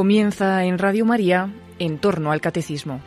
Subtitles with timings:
[0.00, 3.02] Comienza en Radio María en torno al catecismo.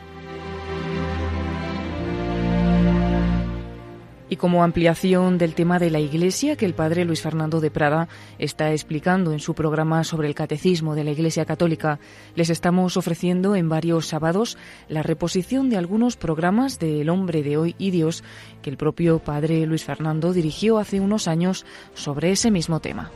[4.28, 8.06] Y como ampliación del tema de la Iglesia que el padre Luis Fernando de Prada
[8.38, 11.98] está explicando en su programa sobre el catecismo de la Iglesia Católica,
[12.36, 14.56] les estamos ofreciendo en varios sábados
[14.86, 18.22] la reposición de algunos programas de El hombre de hoy y Dios
[18.62, 23.10] que el propio padre Luis Fernando dirigió hace unos años sobre ese mismo tema.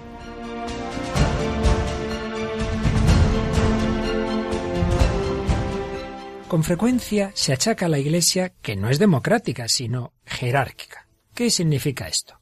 [6.48, 11.06] Con frecuencia se achaca a la Iglesia que no es democrática, sino jerárquica.
[11.34, 12.40] ¿Qué significa esto?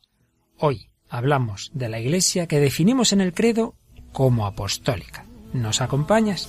[0.58, 3.74] Hoy hablamos de la Iglesia que definimos en el credo
[4.12, 5.26] como apostólica.
[5.52, 6.48] ¿Nos acompañas?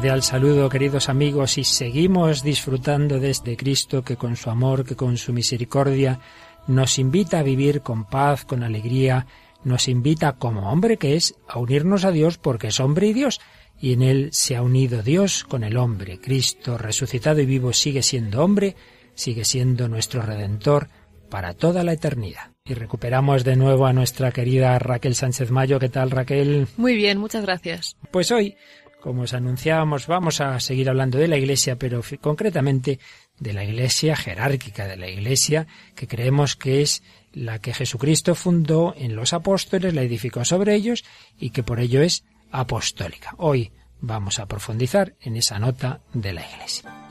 [0.00, 4.96] Cordial saludo, queridos amigos, y seguimos disfrutando de este Cristo que con su amor, que
[4.96, 6.20] con su misericordia,
[6.66, 9.26] nos invita a vivir con paz, con alegría,
[9.62, 13.42] nos invita como hombre que es a unirnos a Dios porque es hombre y Dios,
[13.78, 16.18] y en él se ha unido Dios con el hombre.
[16.18, 18.76] Cristo, resucitado y vivo, sigue siendo hombre,
[19.12, 20.88] sigue siendo nuestro redentor
[21.28, 22.52] para toda la eternidad.
[22.64, 25.78] Y recuperamos de nuevo a nuestra querida Raquel Sánchez Mayo.
[25.78, 26.68] ¿Qué tal, Raquel?
[26.78, 27.98] Muy bien, muchas gracias.
[28.10, 28.56] Pues hoy
[29.00, 32.98] como os anunciábamos, vamos a seguir hablando de la Iglesia, pero concretamente
[33.38, 38.94] de la Iglesia jerárquica, de la Iglesia que creemos que es la que Jesucristo fundó
[38.96, 41.04] en los apóstoles, la edificó sobre ellos
[41.38, 43.34] y que por ello es apostólica.
[43.38, 47.09] Hoy vamos a profundizar en esa nota de la Iglesia.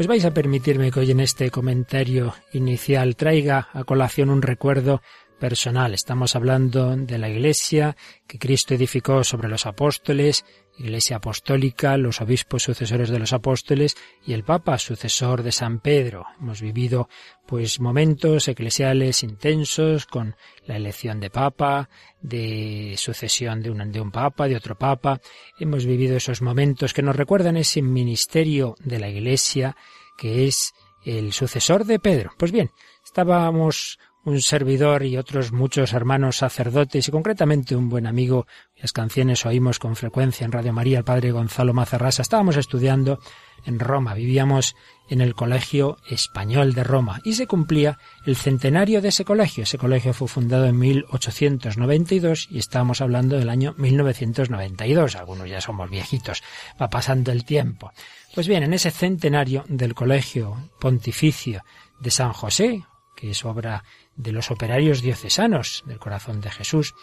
[0.00, 5.02] Pues vais a permitirme que hoy en este comentario inicial traiga a colación un recuerdo
[5.40, 5.94] personal.
[5.94, 7.96] Estamos hablando de la Iglesia
[8.28, 10.44] que Cristo edificó sobre los apóstoles,
[10.78, 16.24] Iglesia apostólica, los obispos sucesores de los apóstoles y el Papa sucesor de San Pedro.
[16.38, 17.08] Hemos vivido
[17.46, 20.36] pues momentos eclesiales intensos con
[20.66, 21.90] la elección de Papa,
[22.22, 25.20] de sucesión de un, de un Papa, de otro Papa.
[25.58, 29.76] Hemos vivido esos momentos que nos recuerdan ese ministerio de la Iglesia
[30.16, 30.72] que es
[31.04, 32.32] el sucesor de Pedro.
[32.36, 32.70] Pues bien,
[33.04, 39.46] estábamos un servidor y otros muchos hermanos sacerdotes y concretamente un buen amigo, cuyas canciones
[39.46, 42.22] oímos con frecuencia en Radio María, el padre Gonzalo Mazarrasa.
[42.22, 43.18] Estábamos estudiando
[43.64, 44.74] en Roma, vivíamos
[45.08, 49.64] en el Colegio Español de Roma y se cumplía el centenario de ese colegio.
[49.64, 55.16] Ese colegio fue fundado en 1892 y estábamos hablando del año 1992.
[55.16, 56.42] Algunos ya somos viejitos,
[56.80, 57.90] va pasando el tiempo.
[58.34, 61.64] Pues bien, en ese centenario del Colegio Pontificio
[61.98, 62.84] de San José,
[63.16, 63.84] que es obra
[64.20, 66.94] de los operarios diocesanos del corazón de Jesús,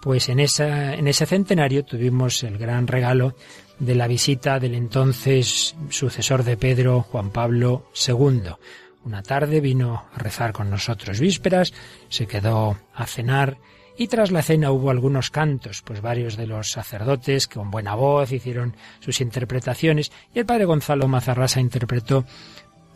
[0.00, 3.34] pues en, esa, en ese centenario tuvimos el gran regalo
[3.78, 8.52] de la visita del entonces sucesor de Pedro, Juan Pablo II.
[9.04, 11.72] Una tarde vino a rezar con nosotros vísperas,
[12.08, 13.58] se quedó a cenar
[13.96, 17.96] y tras la cena hubo algunos cantos, pues varios de los sacerdotes que con buena
[17.96, 22.24] voz hicieron sus interpretaciones y el padre Gonzalo Mazarrasa interpretó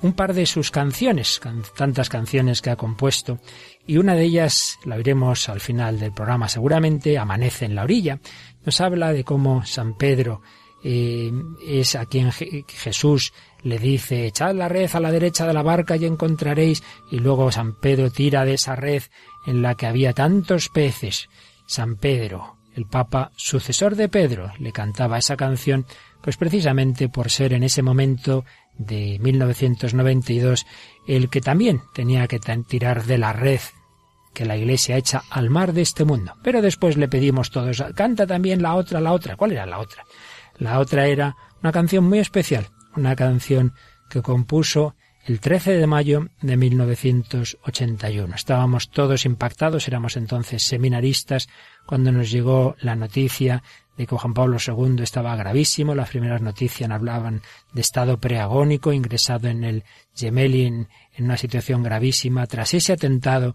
[0.02, 1.40] un par de sus canciones,
[1.76, 3.38] tantas canciones que ha compuesto,
[3.86, 8.20] y una de ellas la veremos al final del programa seguramente, Amanece en la orilla.
[8.64, 10.42] Nos habla de cómo San Pedro
[10.84, 11.32] eh,
[11.66, 15.96] es a quien Jesús le dice, echad la red a la derecha de la barca
[15.96, 19.02] y encontraréis, y luego San Pedro tira de esa red
[19.46, 21.28] en la que había tantos peces.
[21.66, 25.86] San Pedro, el Papa sucesor de Pedro, le cantaba esa canción,
[26.20, 28.44] pues precisamente por ser en ese momento
[28.78, 30.66] de 1992
[31.06, 33.60] el que también tenía que tirar de la red
[34.34, 36.34] que la Iglesia echa al mar de este mundo.
[36.42, 39.36] Pero después le pedimos todos, canta también la otra, la otra.
[39.36, 40.04] ¿Cuál era la otra?
[40.58, 43.74] La otra era una canción muy especial, una canción
[44.08, 44.94] que compuso
[45.24, 48.34] el 13 de mayo de 1981.
[48.34, 51.48] Estábamos todos impactados, éramos entonces seminaristas,
[51.86, 53.62] cuando nos llegó la noticia
[53.96, 55.94] de que Juan Pablo II estaba gravísimo.
[55.94, 57.42] Las primeras noticias hablaban
[57.72, 59.84] de estado preagónico, ingresado en el
[60.14, 63.54] Gemelli en, una situación gravísima tras ese atentado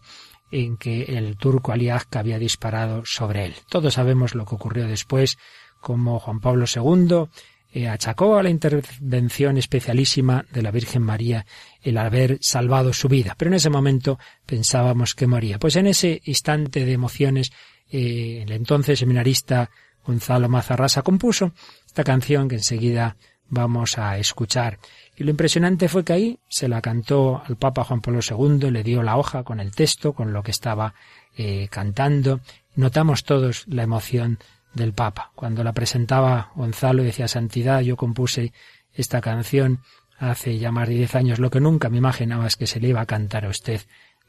[0.52, 3.56] en que el turco Ali había disparado sobre él.
[3.70, 5.38] Todos sabemos lo que ocurrió después,
[5.82, 7.28] como Juan Pablo II
[7.74, 11.46] eh, achacó a la intervención especialísima de la Virgen María
[11.82, 13.36] el haber salvado su vida.
[13.38, 15.60] Pero en ese momento pensábamos que moría.
[15.60, 17.52] Pues en ese instante de emociones
[17.92, 19.70] eh, el entonces seminarista
[20.08, 21.52] Gonzalo Mazarrasa compuso
[21.86, 23.18] esta canción que enseguida
[23.50, 24.80] vamos a escuchar.
[25.16, 28.84] Y lo impresionante fue que ahí se la cantó al Papa Juan Pablo II, le
[28.84, 30.94] dio la hoja con el texto, con lo que estaba
[31.36, 32.40] eh, cantando.
[32.76, 34.40] Notamos todos la emoción
[34.74, 35.32] del Papa.
[35.36, 38.54] Cuando la presentaba Gonzalo decía Santidad, yo compuse
[38.94, 39.82] esta canción
[40.18, 41.40] hace ya más de diez años.
[41.40, 43.82] Lo que nunca me imaginaba es que se le iba a cantar a usted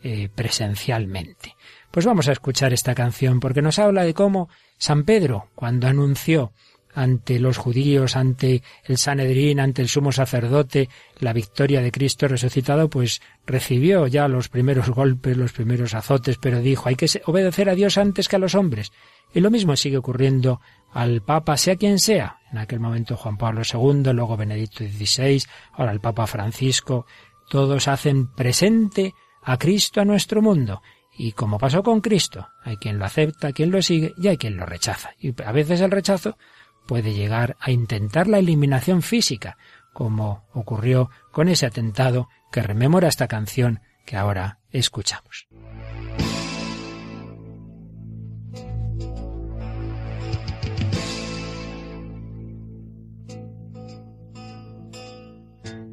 [0.02, 1.54] eh, presencialmente.
[1.90, 4.48] Pues vamos a escuchar esta canción porque nos habla de cómo
[4.78, 6.52] San Pedro, cuando anunció
[6.94, 10.88] ante los judíos, ante el Sanedrín, ante el sumo sacerdote,
[11.20, 16.60] la victoria de Cristo resucitado, pues recibió ya los primeros golpes, los primeros azotes, pero
[16.60, 18.90] dijo, hay que obedecer a Dios antes que a los hombres.
[19.32, 20.60] Y lo mismo sigue ocurriendo
[20.92, 22.38] al Papa, sea quien sea.
[22.50, 25.42] En aquel momento Juan Pablo II, luego Benedicto XVI,
[25.74, 27.06] ahora el Papa Francisco,
[27.48, 30.82] todos hacen presente a Cristo a nuestro mundo.
[31.18, 34.56] Y como pasó con Cristo, hay quien lo acepta, quien lo sigue y hay quien
[34.56, 35.10] lo rechaza.
[35.18, 36.38] Y a veces el rechazo
[36.86, 39.58] puede llegar a intentar la eliminación física,
[39.92, 45.48] como ocurrió con ese atentado que rememora esta canción que ahora escuchamos.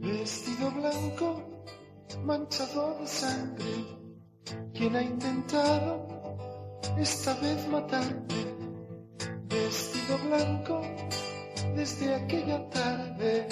[0.01, 1.65] Vestido blanco,
[2.23, 3.84] manchado de sangre,
[4.75, 6.05] quien ha intentado
[6.97, 8.35] esta vez matarte
[9.47, 10.81] vestido blanco
[11.75, 13.47] desde aquella tarde.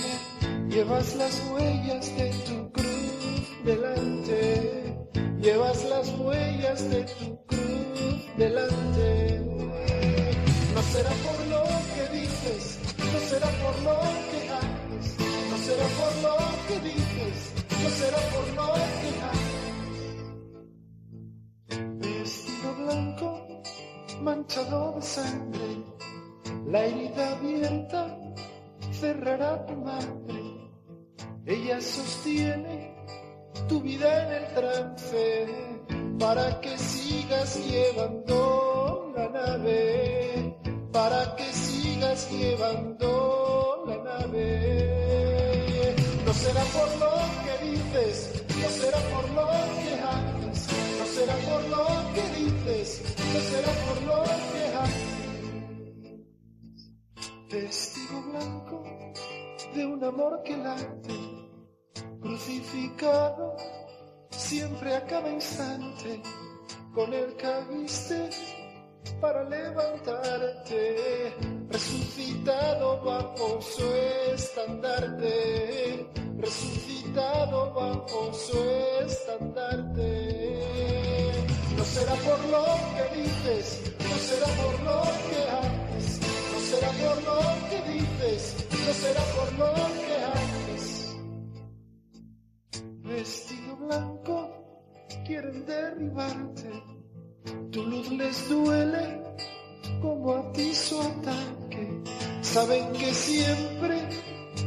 [0.69, 4.97] Llevas las huellas de tu cruz delante.
[5.39, 9.39] Llevas las huellas de tu cruz delante.
[10.73, 14.02] No será por lo que dices, no será por lo
[24.47, 25.83] de sangre,
[26.67, 28.17] la herida abierta
[28.91, 30.69] cerrará tu madre.
[31.45, 32.93] Ella sostiene
[33.67, 35.47] tu vida en el trance
[36.19, 40.57] para que sigas llevando la nave,
[40.91, 45.95] para que sigas llevando la nave.
[46.25, 47.11] No será por lo
[47.43, 49.82] que dices, no será por lo que
[76.39, 78.57] resucitado bajo su
[79.05, 80.92] estandarte,
[82.03, 82.65] será por lo
[82.95, 86.19] que dices, no será por lo que haces,
[86.51, 87.39] no será por lo
[87.69, 88.41] que dices,
[88.85, 89.73] no será por lo
[90.05, 90.85] que haces.
[93.03, 94.35] Vestido blanco,
[95.25, 96.69] quieren derribarte,
[97.71, 99.23] tu luz les duele
[100.01, 102.03] como a ti su ataque.
[102.41, 104.09] Saben que siempre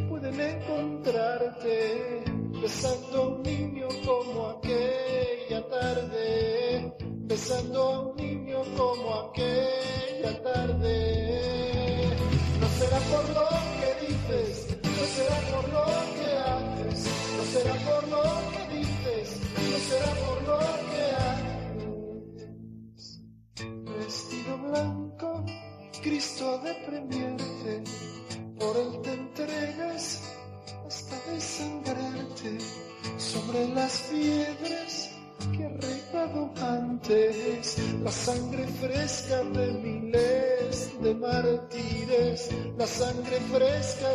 [0.09, 2.25] pueden encontrarte
[2.63, 6.76] besando un niño como aquella tarde
[7.37, 9.56] besando a un niño como aquella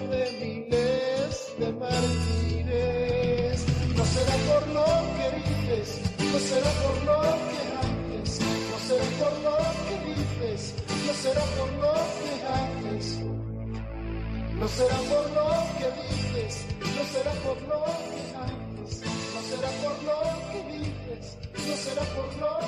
[0.10, 3.66] de miles de mártires.
[3.96, 4.86] No será por lo
[5.18, 5.88] que dices,
[6.32, 8.32] no será por lo que haces,
[8.72, 10.62] no será por lo que dices,
[11.08, 13.08] no será por lo que haces.
[14.62, 15.48] No será por lo
[15.80, 16.54] que dices,
[16.96, 17.82] no será por lo
[18.12, 18.94] que haces,
[19.34, 20.20] no será por lo
[20.52, 21.26] que dices.
[21.68, 22.60] No será por lo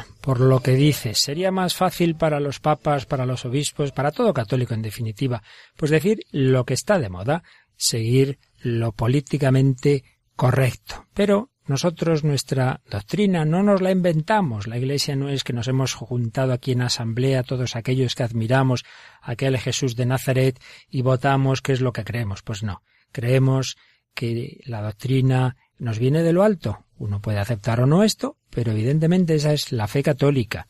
[0.00, 0.11] que
[0.76, 1.18] dices.
[1.18, 5.42] Sería más fácil para los papas, para los obispos, para todo católico en definitiva,
[5.76, 7.42] pues decir lo que está de moda,
[7.76, 10.04] seguir lo políticamente
[10.36, 11.06] correcto.
[11.12, 14.66] Pero nosotros nuestra doctrina no nos la inventamos.
[14.66, 18.84] La Iglesia no es que nos hemos juntado aquí en asamblea todos aquellos que admiramos
[19.20, 22.42] aquel Jesús de Nazaret y votamos qué es lo que creemos.
[22.42, 22.82] Pues no.
[23.12, 23.76] Creemos
[24.14, 28.70] que la doctrina nos viene de lo alto, Uno puede aceptar o no esto, pero
[28.70, 30.68] evidentemente esa es la fe católica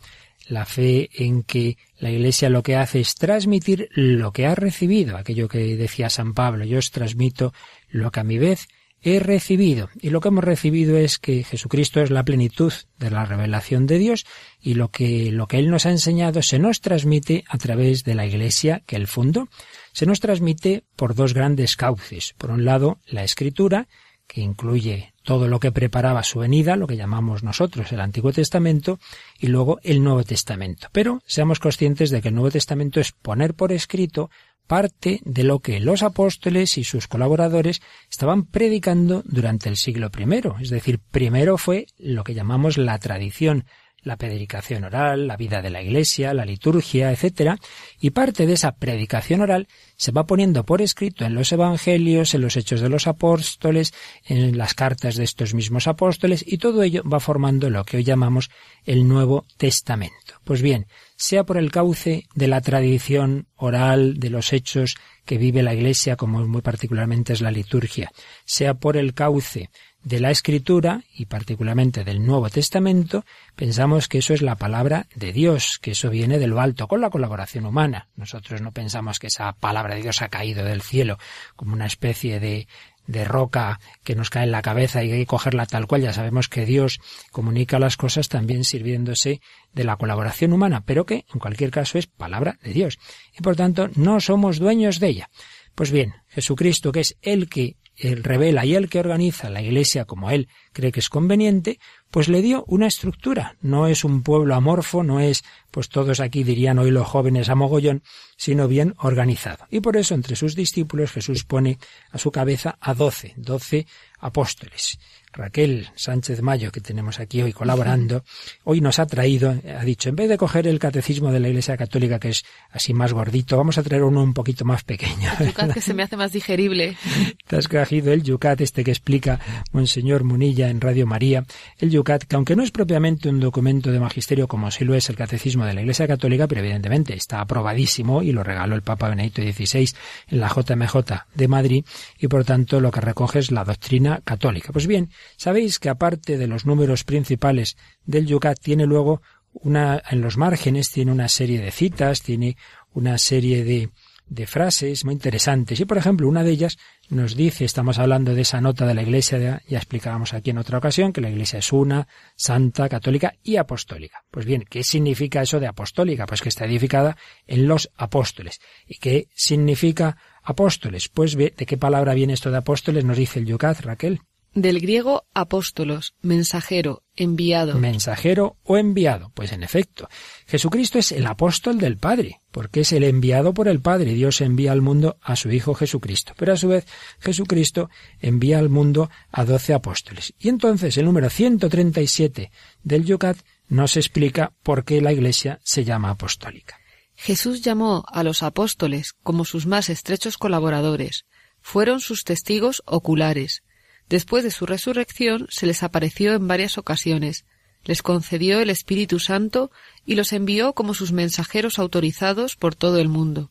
[0.49, 5.17] la fe en que la Iglesia lo que hace es transmitir lo que ha recibido,
[5.17, 7.53] aquello que decía San Pablo, yo os transmito
[7.89, 8.67] lo que a mi vez
[9.03, 9.91] he recibido.
[10.01, 13.99] Y lo que hemos recibido es que Jesucristo es la plenitud de la revelación de
[13.99, 14.25] Dios
[14.61, 18.15] y lo que, lo que Él nos ha enseñado se nos transmite a través de
[18.15, 19.49] la Iglesia que Él fundó.
[19.93, 22.35] Se nos transmite por dos grandes cauces.
[22.39, 23.89] Por un lado, la Escritura,
[24.29, 28.99] que incluye todo lo que preparaba su venida, lo que llamamos nosotros el Antiguo Testamento,
[29.39, 30.89] y luego el Nuevo Testamento.
[30.93, 34.31] Pero seamos conscientes de que el Nuevo Testamento es poner por escrito
[34.67, 40.63] parte de lo que los apóstoles y sus colaboradores estaban predicando durante el siglo I.
[40.63, 43.65] Es decir, primero fue lo que llamamos la tradición
[44.03, 47.57] la predicación oral, la vida de la iglesia, la liturgia, etc.
[48.01, 52.41] Y parte de esa predicación oral se va poniendo por escrito en los evangelios, en
[52.41, 53.93] los hechos de los apóstoles,
[54.25, 58.05] en las cartas de estos mismos apóstoles, y todo ello va formando lo que hoy
[58.05, 58.51] llamamos
[58.85, 60.35] el Nuevo Testamento.
[60.45, 65.63] Pues bien, sea por el cauce de la tradición oral, de los hechos que vive
[65.63, 68.11] la Iglesia, como muy particularmente es la liturgia,
[68.45, 69.71] sea por el cauce
[70.05, 75.33] de la Escritura y particularmente del Nuevo Testamento, pensamos que eso es la palabra de
[75.33, 78.09] Dios, que eso viene de lo alto, con la colaboración humana.
[78.17, 81.19] Nosotros no pensamos que esa palabra de Dios ha caído del cielo
[81.57, 82.67] como una especie de,
[83.07, 86.03] de roca que nos cae en la cabeza y hay que cogerla tal cual.
[86.03, 89.41] Ya sabemos que Dios comunica las cosas también sirviéndose
[89.73, 92.99] de la colaboración humana, pero que en cualquier caso es palabra de Dios.
[93.39, 95.31] Y por tanto no somos dueños de ella.
[95.75, 97.77] Pues bien, Jesucristo, que es el que
[98.09, 101.79] él revela y el que organiza la Iglesia como él cree que es conveniente,
[102.11, 103.57] pues le dio una estructura.
[103.61, 107.57] No es un pueblo amorfo, no es, pues todos aquí dirían hoy los jóvenes a
[107.57, 108.03] mogollón,
[108.37, 109.67] sino bien organizado.
[109.71, 111.79] Y por eso entre sus discípulos Jesús pone
[112.11, 113.87] a su cabeza a doce, doce
[114.21, 114.99] apóstoles.
[115.33, 118.23] Raquel Sánchez Mayo, que tenemos aquí hoy colaborando,
[118.65, 121.77] hoy nos ha traído, ha dicho, en vez de coger el catecismo de la Iglesia
[121.77, 125.31] Católica, que es así más gordito, vamos a traer uno un poquito más pequeño.
[125.41, 126.97] El yucat que se me hace más digerible.
[127.47, 129.41] Te has cogido el yucat este que explica
[129.73, 131.45] Monseñor Munilla en Radio María.
[131.79, 135.09] El yucat, que aunque no es propiamente un documento de magisterio como sí lo es
[135.09, 139.09] el catecismo de la Iglesia Católica, pero evidentemente está aprobadísimo y lo regaló el Papa
[139.09, 139.89] Benedicto XVI
[140.29, 140.97] en la JMJ
[141.35, 141.85] de Madrid
[142.19, 144.73] y por tanto lo que recoge es la doctrina católica.
[144.73, 150.21] Pues bien, Sabéis que aparte de los números principales del Yucat tiene luego una, en
[150.21, 152.57] los márgenes tiene una serie de citas, tiene
[152.93, 153.91] una serie de,
[154.33, 155.79] de frases muy interesantes.
[155.79, 156.79] Y por ejemplo, una de ellas
[157.11, 160.79] nos dice, estamos hablando de esa nota de la Iglesia, ya explicábamos aquí en otra
[160.79, 164.25] ocasión, que la Iglesia es una, santa, católica y apostólica.
[164.31, 166.27] Pues bien, ¿qué significa eso de apostólica?
[166.27, 168.61] Pues que está edificada en los apóstoles.
[168.87, 171.09] ¿Y qué significa apóstoles?
[171.09, 173.05] Pues ¿de qué palabra viene esto de apóstoles?
[173.05, 174.21] Nos dice el Yucat, Raquel.
[174.55, 177.79] Del griego apóstolos, mensajero, enviado.
[177.79, 179.33] Mensajero o enviado.
[179.35, 180.11] Pues en efecto,
[180.47, 184.13] Jesucristo es el apóstol del Padre, porque es el enviado por el Padre.
[184.13, 186.35] Dios envía al mundo a su Hijo Jesucristo.
[186.37, 186.87] Pero a su vez,
[187.19, 187.89] Jesucristo
[188.21, 190.35] envía al mundo a doce apóstoles.
[190.39, 192.51] Y entonces el número 137
[192.83, 196.79] del Yucat nos explica por qué la Iglesia se llama apostólica.
[197.15, 201.25] Jesús llamó a los apóstoles como sus más estrechos colaboradores.
[201.63, 203.63] Fueron sus testigos oculares
[204.09, 207.45] Después de su resurrección se les apareció en varias ocasiones,
[207.85, 209.71] les concedió el Espíritu Santo
[210.07, 213.51] y los envió como sus mensajeros autorizados por todo el mundo.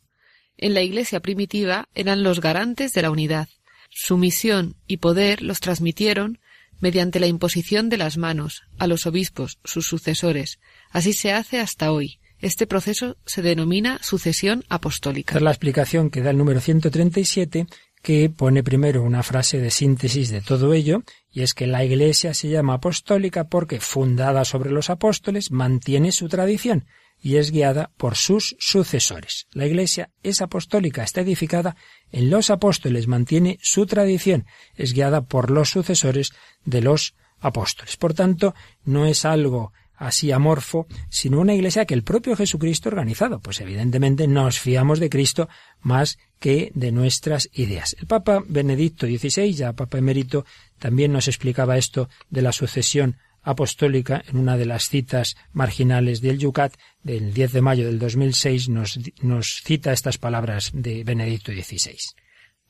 [0.57, 3.49] En la Iglesia primitiva eran los garantes de la unidad.
[3.89, 6.39] Su misión y poder los transmitieron
[6.79, 10.59] mediante la imposición de las manos a los obispos, sus sucesores.
[10.89, 12.19] Así se hace hasta hoy.
[12.39, 15.39] Este proceso se denomina sucesión apostólica.
[15.39, 17.67] la explicación que da el número 137
[18.01, 22.33] que pone primero una frase de síntesis de todo ello, y es que la Iglesia
[22.33, 26.85] se llama apostólica porque, fundada sobre los apóstoles, mantiene su tradición
[27.21, 29.47] y es guiada por sus sucesores.
[29.51, 31.75] La Iglesia es apostólica, está edificada
[32.11, 36.31] en los apóstoles, mantiene su tradición, es guiada por los sucesores
[36.65, 37.95] de los apóstoles.
[37.97, 42.93] Por tanto, no es algo así amorfo, sino una iglesia que el propio Jesucristo ha
[42.93, 43.39] organizado.
[43.39, 45.47] Pues evidentemente nos fiamos de Cristo
[45.79, 47.95] más que de nuestras ideas.
[47.99, 50.43] El Papa Benedicto XVI, ya Papa emérito,
[50.79, 56.39] también nos explicaba esto de la sucesión apostólica en una de las citas marginales del
[56.39, 61.97] Yucat del 10 de mayo del 2006 nos, nos cita estas palabras de Benedicto XVI.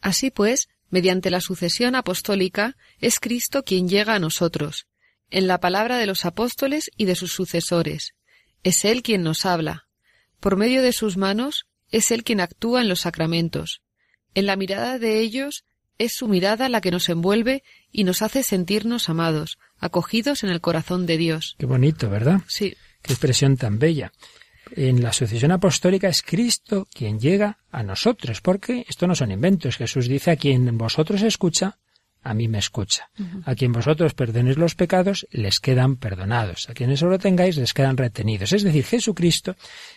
[0.02, 4.86] Así pues, mediante la sucesión apostólica es Cristo quien llega a nosotros,
[5.30, 8.16] en la palabra de los apóstoles y de sus sucesores.
[8.64, 9.88] Es Él quien nos habla.
[10.42, 13.82] Por medio de sus manos es Él quien actúa en los sacramentos.
[14.34, 15.66] En la mirada de ellos
[15.98, 20.62] es su mirada la que nos envuelve y nos hace sentirnos amados, acogidos en el
[20.62, 21.56] corazón de Dios.
[21.60, 22.42] Qué bonito, ¿verdad?
[22.48, 22.76] Sí.
[23.02, 24.12] Qué expresión tan bella.
[24.76, 29.78] En la sucesión apostólica es Cristo quien llega a nosotros, porque esto no son inventos.
[29.78, 31.78] Jesús dice a quien vosotros escucha,
[32.24, 33.10] a mí me escucha.
[33.46, 36.70] A quien vosotros perdonéis los pecados, les quedan perdonados.
[36.70, 38.54] A quienes solo tengáis, les quedan retenidos.
[38.54, 39.56] Es decir, Jesucristo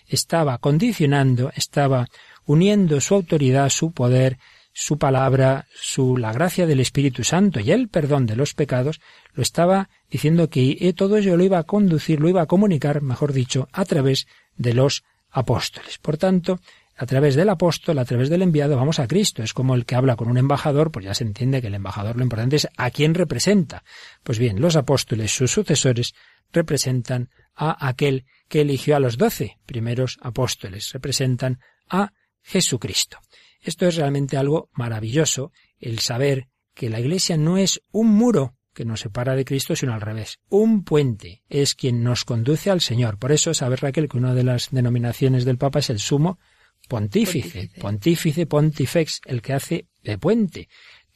[0.08, 2.06] estaba condicionando, estaba
[2.46, 4.38] uniendo su autoridad, su poder,
[4.72, 9.00] su palabra, su la gracia del Espíritu Santo y el perdón de los pecados,
[9.32, 13.32] lo estaba diciendo que todo ello lo iba a conducir, lo iba a comunicar, mejor
[13.32, 14.26] dicho, a través
[14.56, 15.98] de los apóstoles.
[15.98, 16.60] Por tanto,
[16.96, 19.42] a través del apóstol, a través del enviado, vamos a Cristo.
[19.42, 22.16] Es como el que habla con un embajador, pues ya se entiende que el embajador
[22.16, 23.82] lo importante es a quién representa.
[24.22, 26.14] Pues bien, los apóstoles, sus sucesores,
[26.52, 31.58] representan a aquel que eligió a los doce primeros apóstoles, representan
[31.88, 33.18] a Jesucristo.
[33.60, 38.84] Esto es realmente algo maravilloso, el saber que la Iglesia no es un muro que
[38.84, 40.38] nos separa de Cristo, sino al revés.
[40.48, 43.18] Un puente es quien nos conduce al Señor.
[43.18, 46.38] Por eso, saber Raquel que una de las denominaciones del Papa es el sumo
[46.88, 50.68] pontífice, pontífice, pontifex, el que hace de puente.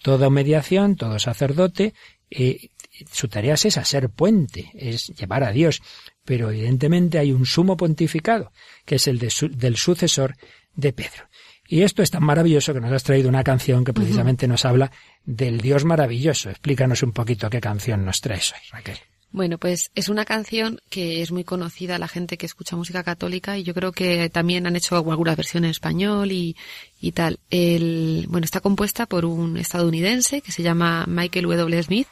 [0.02, 1.94] Toda mediación, todo sacerdote,
[2.30, 2.70] eh,
[3.10, 5.82] su tarea es esa, ser puente, es llevar a Dios.
[6.24, 8.52] Pero evidentemente hay un sumo pontificado,
[8.84, 10.36] que es el del sucesor
[10.74, 11.28] de Pedro.
[11.66, 14.90] Y esto es tan maravilloso que nos has traído una canción que precisamente nos habla
[15.24, 16.48] del Dios maravilloso.
[16.48, 18.98] Explícanos un poquito qué canción nos traes hoy, Raquel.
[19.30, 23.02] Bueno, pues es una canción que es muy conocida a la gente que escucha música
[23.02, 26.56] católica y yo creo que también han hecho alguna versión en español y,
[27.00, 27.38] y tal.
[27.50, 31.82] El, bueno, está compuesta por un estadounidense que se llama Michael W.
[31.82, 32.08] Smith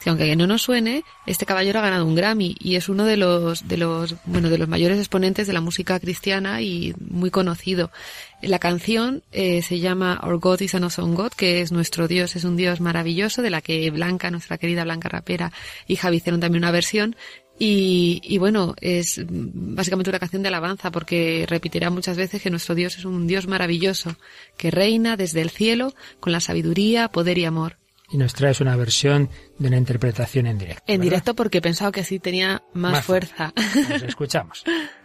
[0.00, 3.16] que aunque no nos suene, este caballero ha ganado un Grammy y es uno de
[3.16, 7.90] los, de los, bueno, de los mayores exponentes de la música cristiana y muy conocido.
[8.42, 12.36] La canción eh, se llama Our God is an Awesome God, que es nuestro Dios,
[12.36, 15.52] es un Dios maravilloso, de la que Blanca, nuestra querida Blanca Rapera
[15.86, 17.16] y Javi hicieron también una versión.
[17.58, 22.74] Y, y, bueno, es básicamente una canción de alabanza porque repetirá muchas veces que nuestro
[22.74, 24.16] Dios es un Dios maravilloso,
[24.56, 27.76] que reina desde el cielo con la sabiduría, poder y amor
[28.10, 30.82] y nos traes una versión de una interpretación en directo.
[30.86, 33.52] En directo porque he pensado que sí tenía más, fuerza.
[33.88, 34.64] Nos escuchamos.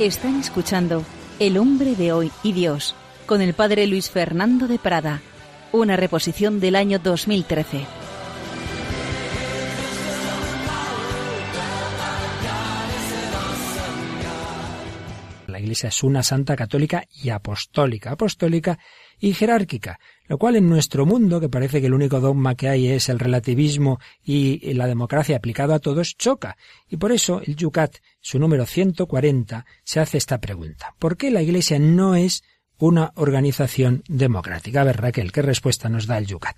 [0.00, 1.04] Están escuchando
[1.38, 2.94] El hombre de hoy y Dios
[3.26, 5.20] con el padre Luis Fernando de Prada,
[5.72, 7.84] una reposición del año 2013.
[15.48, 18.12] La Iglesia es una santa católica y apostólica.
[18.12, 18.78] Apostólica
[19.18, 22.88] y jerárquica, lo cual en nuestro mundo, que parece que el único dogma que hay
[22.88, 26.56] es el relativismo y la democracia aplicado a todos, choca.
[26.88, 30.94] Y por eso el Yucat, su número 140, se hace esta pregunta.
[30.98, 32.42] ¿Por qué la Iglesia no es
[32.78, 34.82] una organización democrática?
[34.82, 36.56] A ver, Raquel, ¿qué respuesta nos da el Yucat?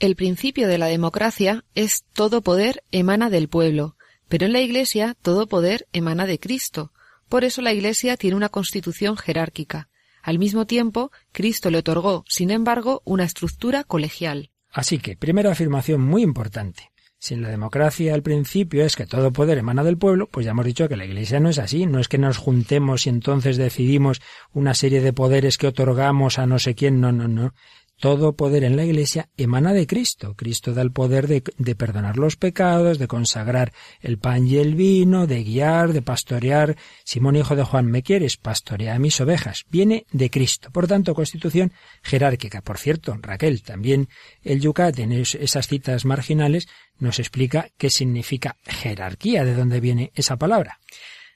[0.00, 3.96] El principio de la democracia es todo poder emana del pueblo,
[4.28, 6.92] pero en la Iglesia todo poder emana de Cristo.
[7.28, 9.88] Por eso la Iglesia tiene una constitución jerárquica.
[10.22, 14.50] Al mismo tiempo, Cristo le otorgó, sin embargo, una estructura colegial.
[14.70, 16.90] Así que, primera afirmación muy importante.
[17.20, 20.52] Si en la democracia el principio es que todo poder emana del pueblo, pues ya
[20.52, 23.56] hemos dicho que la Iglesia no es así, no es que nos juntemos y entonces
[23.56, 24.20] decidimos
[24.52, 27.54] una serie de poderes que otorgamos a no sé quién, no, no, no.
[28.00, 30.34] Todo poder en la Iglesia emana de Cristo.
[30.36, 35.26] Cristo da el poder de, perdonar los pecados, de consagrar el pan y el vino,
[35.26, 36.76] de guiar, de pastorear.
[37.02, 38.36] Simón, hijo de Juan, ¿me quieres?
[38.36, 39.64] Pastorea a mis ovejas.
[39.68, 40.70] Viene de Cristo.
[40.70, 42.62] Por tanto, constitución jerárquica.
[42.62, 44.08] Por cierto, Raquel, también
[44.44, 46.68] el Yucat en esas citas marginales
[47.00, 50.78] nos explica qué significa jerarquía, de dónde viene esa palabra.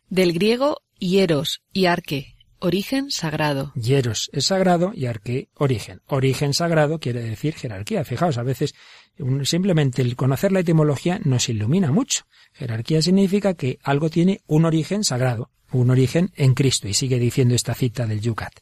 [0.09, 2.32] Del griego hieros y arque,
[2.65, 3.73] Origen sagrado.
[3.75, 6.01] Hieros es sagrado y arque origen.
[6.07, 8.05] Origen sagrado quiere decir jerarquía.
[8.05, 8.77] Fijaos, a veces
[9.43, 12.23] simplemente el conocer la etimología nos ilumina mucho.
[12.53, 16.87] Jerarquía significa que algo tiene un origen sagrado, un origen en Cristo.
[16.87, 18.53] Y sigue diciendo esta cita del Yucat.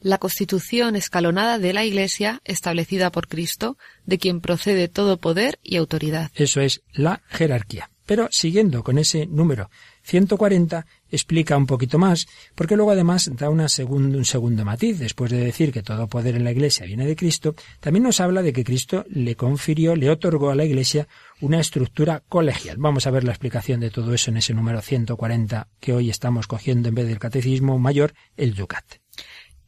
[0.00, 5.76] La constitución escalonada de la Iglesia, establecida por Cristo, de quien procede todo poder y
[5.76, 6.30] autoridad.
[6.34, 7.90] Eso es la jerarquía.
[8.06, 9.70] Pero siguiendo con ese número
[10.02, 14.98] 140 explica un poquito más, porque luego además da una segundo, un segundo matiz.
[14.98, 18.42] Después de decir que todo poder en la Iglesia viene de Cristo, también nos habla
[18.42, 21.08] de que Cristo le confirió, le otorgó a la Iglesia
[21.40, 22.76] una estructura colegial.
[22.78, 26.46] Vamos a ver la explicación de todo eso en ese número 140 que hoy estamos
[26.46, 28.84] cogiendo en vez del Catecismo Mayor, el Yucat.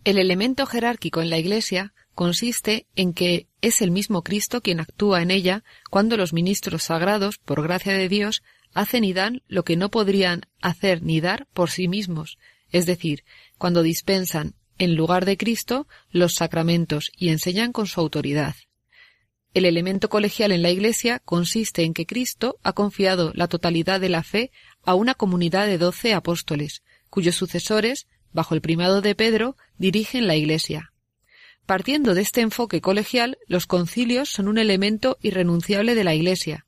[0.04, 5.22] El elemento jerárquico en la Iglesia consiste en que es el mismo Cristo quien actúa
[5.22, 8.42] en ella cuando los ministros sagrados, por gracia de Dios,
[8.74, 12.38] hacen y dan lo que no podrían hacer ni dar por sí mismos,
[12.70, 13.24] es decir,
[13.58, 18.54] cuando dispensan, en lugar de Cristo, los sacramentos y enseñan con su autoridad.
[19.54, 24.08] El elemento colegial en la Iglesia consiste en que Cristo ha confiado la totalidad de
[24.08, 24.50] la fe
[24.82, 30.36] a una comunidad de doce apóstoles, cuyos sucesores, bajo el primado de Pedro, dirigen la
[30.36, 30.92] Iglesia.
[31.66, 36.66] Partiendo de este enfoque colegial, los concilios son un elemento irrenunciable de la Iglesia,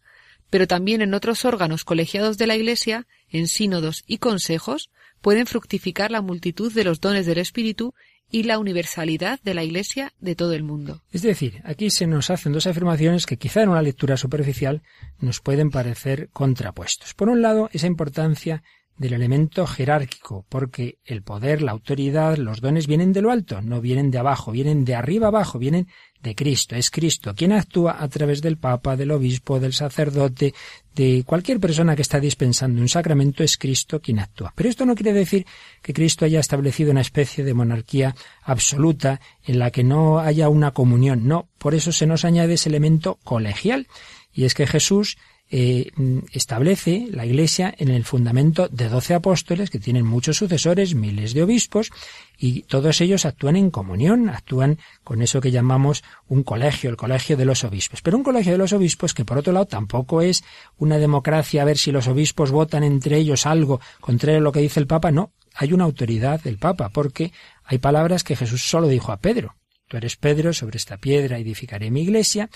[0.50, 6.11] pero también en otros órganos colegiados de la Iglesia, en sínodos y consejos, pueden fructificar
[6.11, 7.94] la multitud de los dones del Espíritu
[8.30, 11.02] y la universalidad de la Iglesia de todo el mundo.
[11.12, 14.83] Es decir, aquí se nos hacen dos afirmaciones que quizá en una lectura superficial
[15.18, 17.14] nos pueden parecer contrapuestos.
[17.14, 18.62] Por un lado, esa importancia
[18.96, 23.80] del elemento jerárquico, porque el poder, la autoridad, los dones vienen de lo alto, no
[23.80, 25.88] vienen de abajo, vienen de arriba abajo, vienen
[26.22, 26.76] de Cristo.
[26.76, 30.54] Es Cristo quien actúa a través del Papa, del obispo, del sacerdote,
[30.94, 34.52] de cualquier persona que está dispensando un sacramento, es Cristo quien actúa.
[34.54, 35.44] Pero esto no quiere decir
[35.83, 40.70] que Cristo haya establecido una especie de monarquía absoluta en la que no haya una
[40.70, 41.26] comunión.
[41.26, 43.88] No, por eso se nos añade ese elemento colegial.
[44.33, 45.16] Y es que Jesús
[45.50, 45.90] eh,
[46.33, 51.42] establece la Iglesia en el fundamento de doce apóstoles que tienen muchos sucesores, miles de
[51.42, 51.90] obispos,
[52.38, 57.37] y todos ellos actúan en comunión, actúan con eso que llamamos un colegio, el colegio
[57.37, 58.02] de los obispos.
[58.02, 60.42] Pero un colegio de los obispos que por otro lado tampoco es
[60.78, 64.61] una democracia a ver si los obispos votan entre ellos algo contrario a lo que
[64.61, 67.33] dice el Papa, no, hay una autoridad del Papa, porque
[67.64, 69.54] hay palabras que Jesús solo dijo a Pedro.
[69.87, 72.48] Tú eres Pedro, sobre esta piedra edificaré mi iglesia,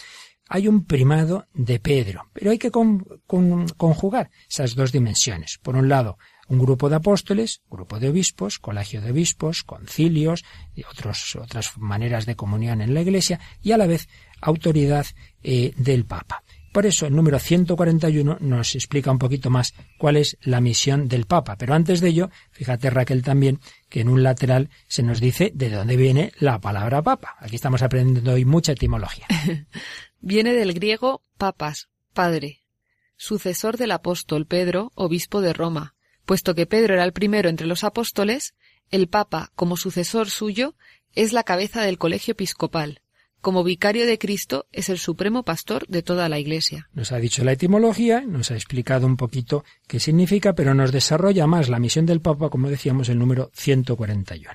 [0.48, 5.58] hay un primado de Pedro, pero hay que conjugar esas dos dimensiones.
[5.62, 10.84] Por un lado, un grupo de apóstoles, grupo de obispos, colegio de obispos, concilios y
[10.84, 14.08] otras maneras de comunión en la Iglesia y a la vez
[14.40, 15.06] autoridad
[15.42, 16.42] eh, del Papa.
[16.72, 21.26] Por eso el número 141 nos explica un poquito más cuál es la misión del
[21.26, 21.56] Papa.
[21.56, 25.70] Pero antes de ello, fíjate Raquel también que en un lateral se nos dice de
[25.70, 27.36] dónde viene la palabra Papa.
[27.40, 29.26] Aquí estamos aprendiendo hoy mucha etimología.
[30.20, 32.62] Viene del griego papas, padre,
[33.16, 35.94] sucesor del apóstol Pedro, obispo de Roma.
[36.24, 38.54] Puesto que Pedro era el primero entre los apóstoles,
[38.90, 40.74] el Papa, como sucesor suyo,
[41.14, 43.00] es la cabeza del colegio episcopal.
[43.40, 46.88] Como vicario de Cristo es el supremo pastor de toda la Iglesia.
[46.92, 51.46] Nos ha dicho la etimología, nos ha explicado un poquito qué significa, pero nos desarrolla
[51.46, 54.54] más la misión del Papa, como decíamos, el número 141.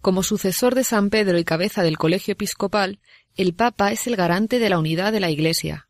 [0.00, 3.00] Como sucesor de San Pedro y cabeza del colegio episcopal,
[3.36, 5.88] el Papa es el garante de la unidad de la Iglesia.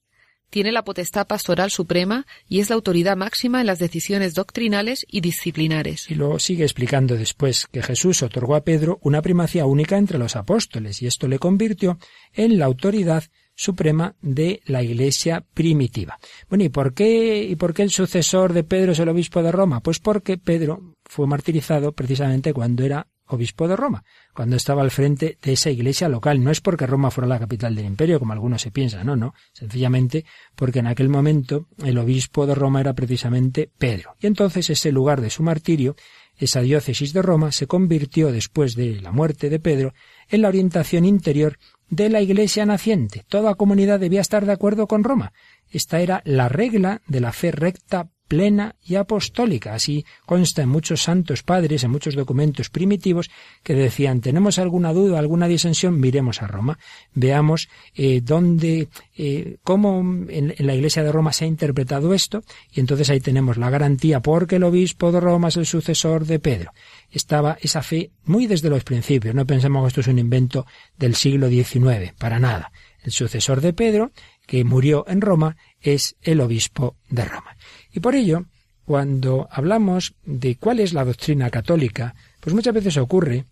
[0.51, 5.21] Tiene la potestad pastoral suprema y es la autoridad máxima en las decisiones doctrinales y
[5.21, 6.11] disciplinares.
[6.11, 10.37] Y luego sigue explicando después que Jesús otorgó a Pedro una primacía única entre los
[10.37, 11.99] apóstoles y esto le convirtió
[12.33, 13.25] en la autoridad
[13.57, 16.19] suprema de la Iglesia primitiva.
[16.49, 19.51] Bueno, ¿y por qué, y por qué el sucesor de Pedro es el obispo de
[19.51, 19.81] Roma?
[19.81, 25.38] Pues porque Pedro fue martirizado precisamente cuando era obispo de Roma, cuando estaba al frente
[25.42, 26.42] de esa iglesia local.
[26.42, 29.35] No es porque Roma fuera la capital del imperio, como algunos se piensan, no, no,
[29.53, 34.14] sencillamente porque en aquel momento el obispo de Roma era precisamente Pedro.
[34.21, 35.97] Y entonces ese lugar de su martirio,
[36.37, 39.95] esa diócesis de Roma, se convirtió después de la muerte de Pedro
[40.29, 43.25] en la orientación interior de la Iglesia naciente.
[43.29, 45.33] Toda comunidad debía estar de acuerdo con Roma.
[45.70, 49.75] Esta era la regla de la fe recta plena y apostólica.
[49.75, 53.31] Así consta en muchos santos padres, en muchos documentos primitivos,
[53.62, 56.79] que decían, tenemos alguna duda, alguna disensión, miremos a Roma,
[57.14, 62.81] veamos eh, dónde, eh, cómo en, la Iglesia de Roma se ha interpretado esto, y
[62.81, 66.72] entonces ahí tenemos la garantía, porque el obispo de Roma es el sucesor de Pedro.
[67.11, 70.66] Estaba esa fe muy desde los principios, no pensemos que esto es un invento
[70.97, 72.73] del siglo XIX, para nada.
[73.03, 74.12] El sucesor de Pedro,
[74.47, 77.57] que murió en Roma, es el obispo de Roma.
[77.92, 78.47] Y por ello,
[78.85, 83.45] cuando hablamos de cuál es la doctrina católica, pues muchas veces ocurre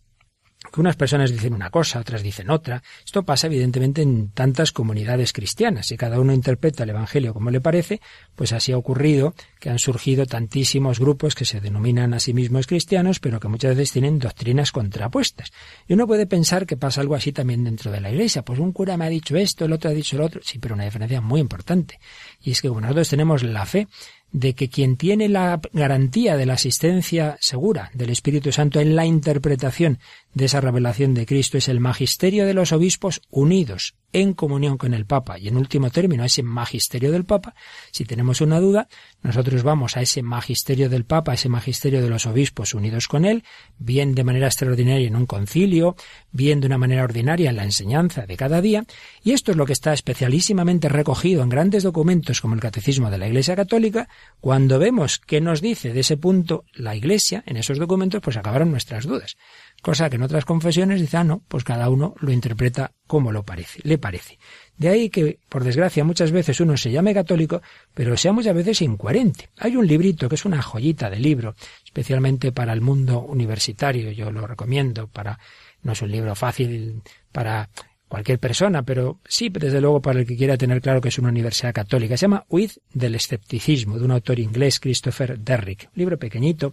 [0.72, 2.83] que unas personas dicen una cosa, otras dicen otra.
[3.05, 5.87] Esto pasa evidentemente en tantas comunidades cristianas.
[5.87, 8.00] Si cada uno interpreta el Evangelio como le parece,
[8.35, 12.66] pues así ha ocurrido que han surgido tantísimos grupos que se denominan a sí mismos
[12.66, 15.53] cristianos, pero que muchas veces tienen doctrinas contrapuestas.
[15.87, 18.42] Y uno puede pensar que pasa algo así también dentro de la Iglesia.
[18.42, 20.40] Pues un cura me ha dicho esto, el otro ha dicho lo otro.
[20.42, 21.98] Sí, pero una diferencia muy importante.
[22.42, 23.87] Y es que nosotros tenemos la fe
[24.35, 29.07] de que quien tiene la garantía de la asistencia segura del Espíritu Santo en la
[29.07, 30.00] interpretación
[30.35, 34.94] de esa revelación de Cristo es el magisterio de los obispos unidos en comunión con
[34.94, 35.38] el Papa.
[35.38, 37.55] Y en último término, ese magisterio del Papa,
[37.90, 38.88] si tenemos una duda,
[39.23, 43.25] nosotros vamos a ese magisterio del Papa, a ese magisterio de los obispos unidos con
[43.25, 43.42] él,
[43.77, 45.97] bien de manera extraordinaria en un concilio,
[46.31, 48.85] bien de una manera ordinaria en la enseñanza de cada día,
[49.23, 53.18] y esto es lo que está especialísimamente recogido en grandes documentos como el Catecismo de
[53.18, 54.09] la Iglesia Católica,
[54.40, 58.70] cuando vemos qué nos dice de ese punto la Iglesia en esos documentos, pues acabaron
[58.70, 59.37] nuestras dudas.
[59.85, 63.42] Cosa que en otras confesiones dice, ah, no, pues cada uno lo interpreta como lo
[63.42, 64.38] parece, le parece.
[64.79, 67.61] De ahí que, por desgracia, muchas veces uno se llame católico,
[67.92, 69.51] pero sea muchas veces incoherente.
[69.59, 74.31] Hay un librito que es una joyita de libro, especialmente para el mundo universitario, yo
[74.31, 75.38] lo recomiendo para,
[75.83, 77.68] no es un libro fácil para
[78.09, 81.31] cualquier persona, pero sí, desde luego para el que quiera tener claro que es una
[81.31, 82.16] universidad católica.
[82.16, 85.88] Se llama Huid del escepticismo, de un autor inglés, Christopher Derrick.
[85.88, 86.73] Un libro pequeñito,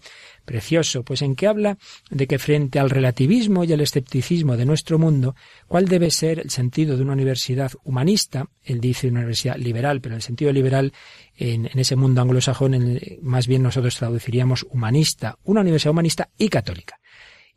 [0.52, 1.78] precioso, pues en que habla
[2.10, 5.34] de que frente al relativismo y al escepticismo de nuestro mundo,
[5.66, 8.48] ¿cuál debe ser el sentido de una universidad humanista?
[8.62, 10.92] Él dice una universidad liberal, pero en el sentido liberal,
[11.38, 17.00] en, en ese mundo anglosajón, más bien nosotros traduciríamos humanista, una universidad humanista y católica.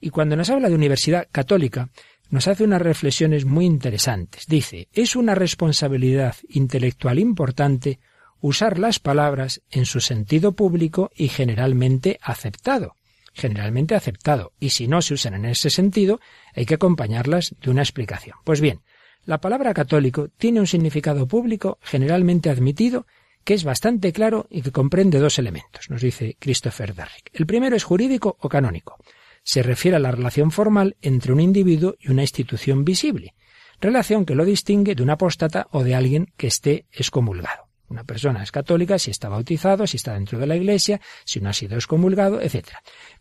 [0.01, 1.89] Y cuando nos habla de universidad católica,
[2.31, 4.47] nos hace unas reflexiones muy interesantes.
[4.47, 7.99] Dice, es una responsabilidad intelectual importante
[8.47, 12.95] usar las palabras en su sentido público y generalmente aceptado.
[13.33, 14.53] Generalmente aceptado.
[14.61, 16.21] Y si no se usan en ese sentido,
[16.55, 18.37] hay que acompañarlas de una explicación.
[18.45, 18.83] Pues bien,
[19.25, 23.07] la palabra católico tiene un significado público generalmente admitido
[23.45, 27.31] que es bastante claro y que comprende dos elementos, nos dice Christopher Derrick.
[27.33, 28.99] El primero es jurídico o canónico
[29.47, 33.35] se refiere a la relación formal entre un individuo y una institución visible,
[33.79, 37.74] relación que lo distingue de un apóstata o de alguien que esté excomulgado.
[37.95, 41.51] Una persona es católica si está bautizado, si está dentro de la iglesia, si no
[41.51, 42.71] ha sido excomulgado, etc.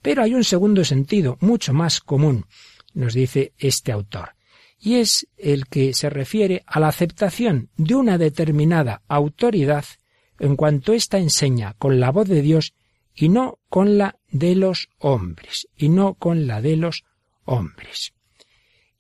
[0.02, 2.48] Pero hay un segundo sentido, mucho más común,
[2.96, 4.34] nos dice este autor,
[4.80, 9.86] y es el que se refiere a la aceptación de una determinada autoridad
[10.40, 12.74] en cuanto ésta enseña con la voz de Dios
[13.14, 17.04] y no con la de los hombres, y no con la de los
[17.46, 18.16] hombres.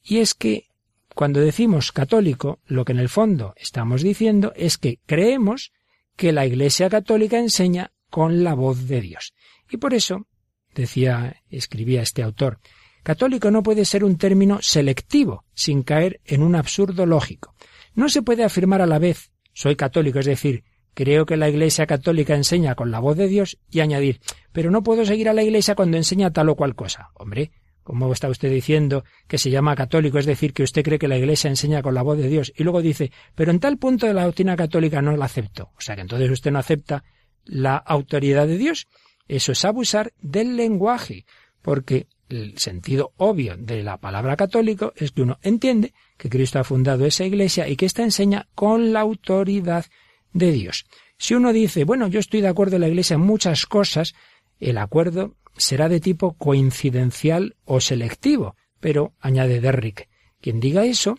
[0.03, 0.67] Y es que
[1.13, 5.71] cuando decimos católico, lo que en el fondo estamos diciendo es que creemos
[6.15, 9.33] que la Iglesia católica enseña con la voz de Dios.
[9.69, 10.27] Y por eso,
[10.75, 12.59] decía, escribía este autor,
[13.03, 17.55] católico no puede ser un término selectivo, sin caer en un absurdo lógico.
[17.95, 21.85] No se puede afirmar a la vez soy católico, es decir, creo que la Iglesia
[21.85, 24.19] católica enseña con la voz de Dios y añadir,
[24.51, 27.09] pero no puedo seguir a la Iglesia cuando enseña tal o cual cosa.
[27.13, 27.51] Hombre,
[27.83, 30.17] ¿cómo está usted diciendo que se llama católico?
[30.17, 32.51] Es decir, que usted cree que la Iglesia enseña con la voz de Dios.
[32.55, 35.71] Y luego dice, pero en tal punto de la doctrina católica no la acepto.
[35.77, 37.03] O sea que entonces usted no acepta
[37.45, 38.87] la autoridad de Dios.
[39.27, 41.25] Eso es abusar del lenguaje,
[41.61, 46.63] porque el sentido obvio de la palabra católico es que uno entiende que Cristo ha
[46.63, 49.85] fundado esa iglesia y que ésta enseña con la autoridad
[50.33, 50.85] de Dios.
[51.17, 54.13] Si uno dice, bueno, yo estoy de acuerdo en la Iglesia en muchas cosas,
[54.59, 58.55] el acuerdo será de tipo coincidencial o selectivo.
[58.79, 60.09] Pero, añade Derrick,
[60.41, 61.17] quien diga eso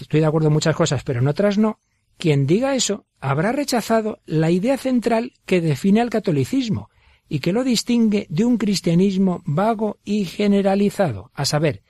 [0.00, 1.78] estoy de acuerdo en muchas cosas, pero en otras no,
[2.16, 6.90] quien diga eso habrá rechazado la idea central que define al catolicismo
[7.28, 11.82] y que lo distingue de un cristianismo vago y generalizado, a saber,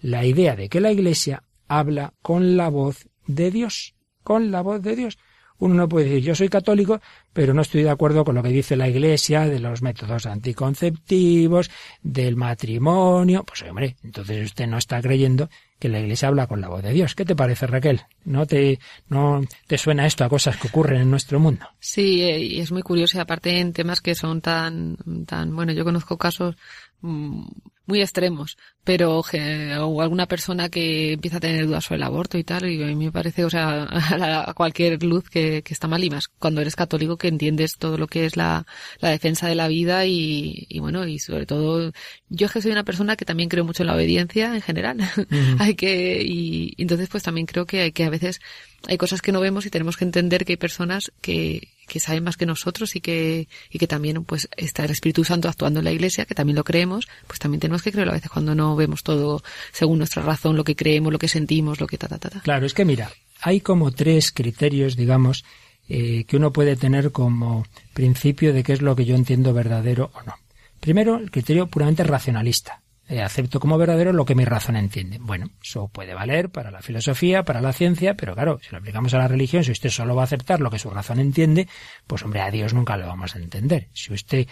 [0.00, 4.82] la idea de que la Iglesia habla con la voz de Dios, con la voz
[4.82, 5.18] de Dios.
[5.58, 7.00] Uno no puede decir yo soy católico,
[7.32, 11.70] pero no estoy de acuerdo con lo que dice la Iglesia de los métodos anticonceptivos,
[12.02, 13.44] del matrimonio.
[13.44, 16.92] Pues hombre, entonces usted no está creyendo que la Iglesia habla con la voz de
[16.92, 17.14] Dios.
[17.14, 18.00] ¿Qué te parece, Raquel?
[18.24, 21.66] ¿No te, no te suena esto a cosas que ocurren en nuestro mundo?
[21.78, 25.72] Sí, eh, y es muy curioso y aparte en temas que son tan, tan, bueno,
[25.72, 26.56] yo conozco casos
[27.00, 27.46] mm,
[27.86, 32.44] muy extremos, pero o alguna persona que empieza a tener dudas sobre el aborto y
[32.44, 33.86] tal, y a mí me parece, o sea,
[34.48, 37.96] a, cualquier luz que, que, está mal y más cuando eres católico que entiendes todo
[37.96, 38.66] lo que es la,
[39.00, 41.92] la defensa de la vida y, y, bueno, y sobre todo,
[42.28, 44.98] yo es que soy una persona que también creo mucho en la obediencia en general,
[45.58, 48.40] hay que, y, y entonces pues también creo que hay que a veces
[48.88, 52.24] hay cosas que no vemos y tenemos que entender que hay personas que, que saben
[52.24, 55.84] más que nosotros y que, y que también pues está el Espíritu Santo actuando en
[55.84, 58.76] la iglesia, que también lo creemos, pues también tenemos que creerlo a veces cuando no
[58.76, 62.18] vemos todo según nuestra razón, lo que creemos, lo que sentimos, lo que ta, ta,
[62.18, 62.40] ta.
[62.40, 65.44] Claro, es que mira, hay como tres criterios, digamos,
[65.88, 70.10] eh, que uno puede tener como principio de qué es lo que yo entiendo verdadero
[70.14, 70.34] o no.
[70.80, 72.82] Primero, el criterio puramente racionalista.
[73.08, 75.18] Eh, acepto como verdadero lo que mi razón entiende.
[75.20, 79.14] Bueno, eso puede valer para la filosofía, para la ciencia, pero claro, si lo aplicamos
[79.14, 81.68] a la religión, si usted solo va a aceptar lo que su razón entiende,
[82.08, 83.88] pues hombre, a Dios nunca lo vamos a entender.
[83.92, 84.48] Si usted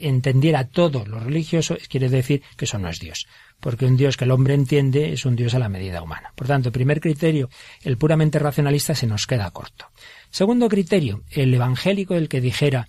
[0.00, 3.26] entendiera todo lo religioso, quiere decir que eso no es Dios.
[3.60, 6.32] Porque un Dios que el hombre entiende es un Dios a la medida humana.
[6.34, 7.48] Por tanto, primer criterio,
[7.82, 9.90] el puramente racionalista se nos queda corto.
[10.28, 12.88] Segundo criterio, el evangélico, el que dijera,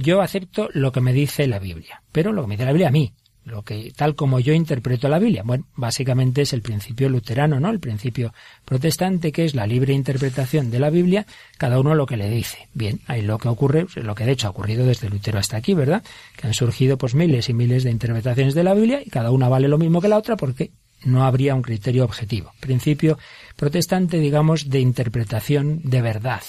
[0.00, 2.88] yo acepto lo que me dice la Biblia, pero lo que me dice la Biblia
[2.88, 3.12] a mí,
[3.46, 5.42] lo que tal como yo interpreto la Biblia.
[5.44, 7.70] Bueno, básicamente es el principio luterano, ¿no?
[7.70, 12.16] El principio protestante que es la libre interpretación de la Biblia, cada uno lo que
[12.16, 12.68] le dice.
[12.74, 15.74] Bien, ahí lo que ocurre, lo que de hecho ha ocurrido desde Lutero hasta aquí,
[15.74, 16.02] ¿verdad?
[16.36, 19.48] Que han surgido pues miles y miles de interpretaciones de la Biblia y cada una
[19.48, 20.72] vale lo mismo que la otra porque
[21.04, 22.52] no habría un criterio objetivo.
[22.58, 23.16] Principio
[23.54, 26.42] protestante, digamos, de interpretación de verdad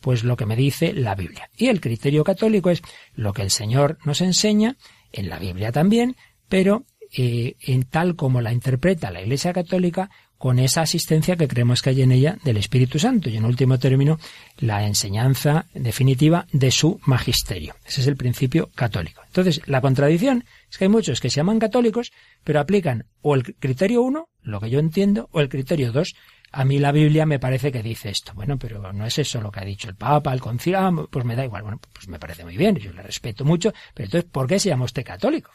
[0.00, 1.50] pues lo que me dice la Biblia.
[1.56, 2.82] Y el criterio católico es
[3.14, 4.76] lo que el Señor nos enseña,
[5.12, 6.16] en la Biblia también,
[6.48, 6.84] pero
[7.16, 11.90] eh, en tal como la interpreta la Iglesia Católica, con esa asistencia que creemos que
[11.90, 14.18] hay en ella del Espíritu Santo y en último término
[14.58, 17.74] la enseñanza definitiva de su magisterio.
[17.84, 19.20] Ese es el principio católico.
[19.26, 22.12] Entonces, la contradicción es que hay muchos que se llaman católicos,
[22.44, 26.14] pero aplican o el criterio 1, lo que yo entiendo, o el criterio 2.
[26.52, 28.32] A mí la Biblia me parece que dice esto.
[28.34, 31.24] Bueno, pero no es eso lo que ha dicho el Papa, el concilio, ah, pues
[31.24, 31.62] me da igual.
[31.62, 34.68] Bueno, pues me parece muy bien, yo le respeto mucho, pero entonces, ¿por qué se
[34.68, 35.50] llama usted católico?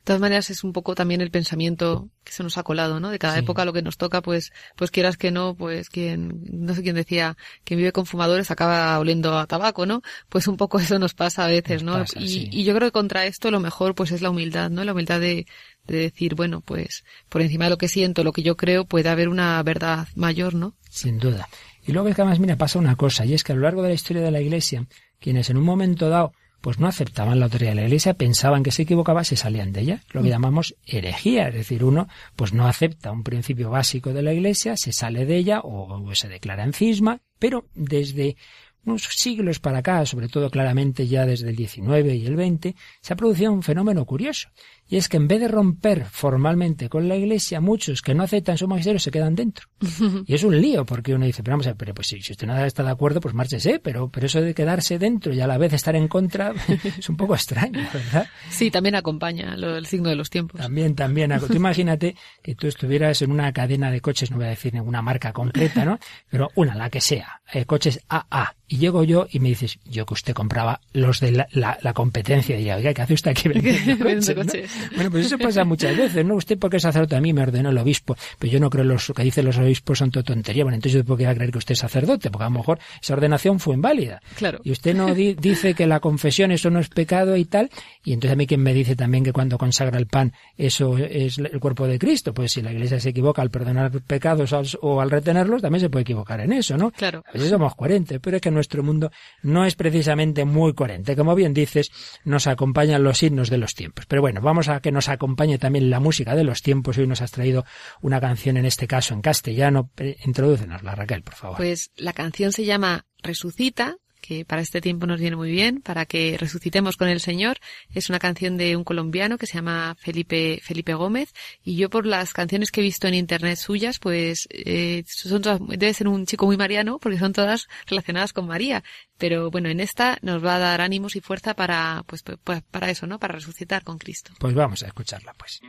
[0.00, 3.10] De todas maneras es un poco también el pensamiento que se nos ha colado, ¿no?
[3.10, 6.74] De cada época lo que nos toca, pues, pues quieras que no, pues quien, no
[6.74, 10.02] sé quién decía, quien vive con fumadores acaba oliendo a tabaco, ¿no?
[10.30, 12.02] Pues un poco eso nos pasa a veces, ¿no?
[12.16, 14.84] y, y, yo creo que contra esto lo mejor pues es la humildad, ¿no?
[14.84, 15.46] La humildad de,
[15.86, 19.10] de decir, bueno, pues por encima de lo que siento, lo que yo creo, puede
[19.10, 20.74] haber una verdad mayor, ¿no?
[20.88, 21.48] Sin duda.
[21.86, 23.82] Y luego es que además, mira, pasa una cosa, y es que a lo largo
[23.82, 24.86] de la historia de la Iglesia,
[25.18, 28.70] quienes en un momento dado pues no aceptaban la autoridad de la Iglesia, pensaban que
[28.70, 30.30] se equivocaba, se salían de ella, lo que mm.
[30.30, 34.92] llamamos herejía, es decir, uno pues no acepta un principio básico de la Iglesia, se
[34.92, 38.36] sale de ella o, se declara en cisma, pero desde
[38.84, 43.12] unos siglos para acá, sobre todo claramente ya desde el XIX y el XX, se
[43.12, 44.48] ha producido un fenómeno curioso.
[44.90, 48.58] Y es que en vez de romper formalmente con la Iglesia, muchos que no aceptan
[48.58, 49.68] su magisterio se quedan dentro.
[50.26, 52.46] Y es un lío, porque uno dice, pero vamos a ver, pero pues si, usted
[52.46, 55.58] no está de acuerdo, pues márchese, pero, pero eso de quedarse dentro y a la
[55.58, 56.52] vez estar en contra
[56.98, 58.26] es un poco extraño, ¿verdad?
[58.50, 60.60] Sí, también acompaña el signo de los tiempos.
[60.60, 61.32] También, también.
[61.46, 65.02] Tú imagínate que tú estuvieras en una cadena de coches, no voy a decir ninguna
[65.02, 65.98] marca concreta, ¿no?
[66.28, 68.54] Pero una, la que sea, eh, coches AA.
[68.66, 72.54] Y llego yo y me dices, yo que usted compraba los de la, la, competencia.
[72.54, 74.79] Y diría, oiga, ¿qué hace usted aquí vendiendo coches?
[74.94, 76.34] Bueno, pues eso pasa muchas veces, ¿no?
[76.34, 79.12] Usted porque es sacerdote a mí me ordenó el obispo, pero yo no creo los
[79.14, 80.64] que dicen los obispos son todo tontería.
[80.64, 83.60] Bueno, entonces yo puedo creer que usted es sacerdote, porque a lo mejor esa ordenación
[83.60, 84.20] fue inválida.
[84.36, 84.60] Claro.
[84.64, 87.70] Y usted no dice que la confesión eso no es pecado y tal,
[88.04, 91.38] y entonces a mí quien me dice también que cuando consagra el pan eso es
[91.38, 95.10] el cuerpo de Cristo, pues si la iglesia se equivoca al perdonar pecados o al
[95.10, 96.90] retenerlos, también se puede equivocar en eso, ¿no?
[96.90, 97.24] Claro.
[97.28, 99.10] A veces somos coherentes, pero es que nuestro mundo
[99.42, 101.16] no es precisamente muy coherente.
[101.16, 101.90] Como bien dices,
[102.24, 104.06] nos acompañan los signos de los tiempos.
[104.06, 106.98] Pero bueno, vamos a que nos acompañe también la música de los tiempos.
[106.98, 107.64] Hoy nos has traído
[108.00, 109.90] una canción, en este caso en castellano.
[110.24, 111.56] Introdúcenos la Raquel, por favor.
[111.56, 116.06] Pues la canción se llama Resucita que para este tiempo nos viene muy bien, para
[116.06, 117.58] que resucitemos con el Señor.
[117.92, 121.32] Es una canción de un colombiano que se llama Felipe, Felipe Gómez,
[121.64, 125.60] y yo por las canciones que he visto en internet suyas, pues eh, son todas,
[125.66, 128.82] debe ser un chico muy mariano, porque son todas relacionadas con María.
[129.18, 132.90] Pero bueno, en esta nos va a dar ánimos y fuerza para, pues, pues para
[132.90, 133.18] eso, ¿no?
[133.18, 134.32] Para resucitar con Cristo.
[134.38, 135.60] Pues vamos a escucharla, pues.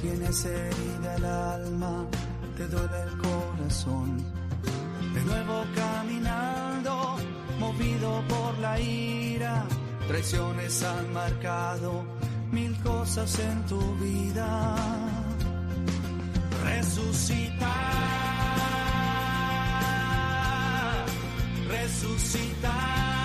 [0.00, 2.06] Tienes herida el alma,
[2.56, 4.16] te duele el corazón.
[5.12, 7.16] De nuevo caminando,
[7.60, 9.62] movido por la ira,
[10.08, 12.02] traiciones han marcado
[12.50, 14.74] mil cosas en tu vida.
[16.64, 17.74] Resucita,
[21.68, 23.15] resucita.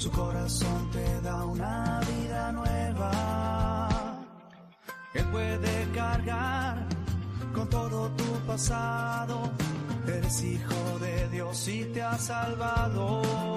[0.00, 3.98] Su corazón te da una vida nueva.
[5.12, 6.88] Él puede cargar
[7.54, 9.50] con todo tu pasado,
[10.06, 13.49] eres hijo de Dios y te ha salvado.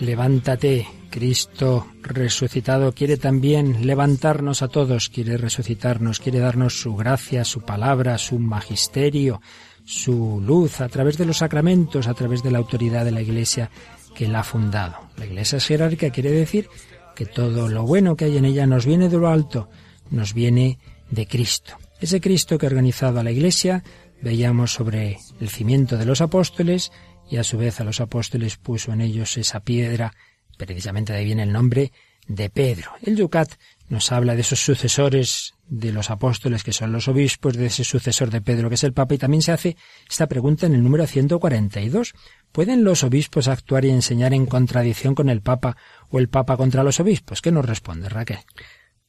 [0.00, 7.60] Levántate, Cristo resucitado quiere también levantarnos a todos, quiere resucitarnos, quiere darnos su gracia, su
[7.60, 9.42] palabra, su magisterio,
[9.84, 13.70] su luz a través de los sacramentos, a través de la autoridad de la Iglesia
[14.14, 14.96] que la ha fundado.
[15.18, 16.68] La Iglesia es jerárquica quiere decir
[17.14, 19.68] que todo lo bueno que hay en ella nos viene de lo alto,
[20.10, 20.78] nos viene
[21.10, 21.76] de Cristo.
[22.00, 23.84] Ese Cristo que ha organizado a la Iglesia,
[24.22, 26.90] veíamos sobre el cimiento de los apóstoles,
[27.30, 30.12] y a su vez a los apóstoles puso en ellos esa piedra,
[30.58, 31.92] precisamente de ahí viene el nombre
[32.26, 32.92] de Pedro.
[33.02, 33.52] El Yucat
[33.88, 38.30] nos habla de esos sucesores de los apóstoles que son los obispos, de ese sucesor
[38.30, 39.76] de Pedro que es el Papa, y también se hace
[40.08, 42.14] esta pregunta en el número 142.
[42.52, 45.76] ¿Pueden los obispos actuar y enseñar en contradicción con el Papa
[46.08, 47.40] o el Papa contra los obispos?
[47.40, 48.38] ¿Qué nos responde Raquel?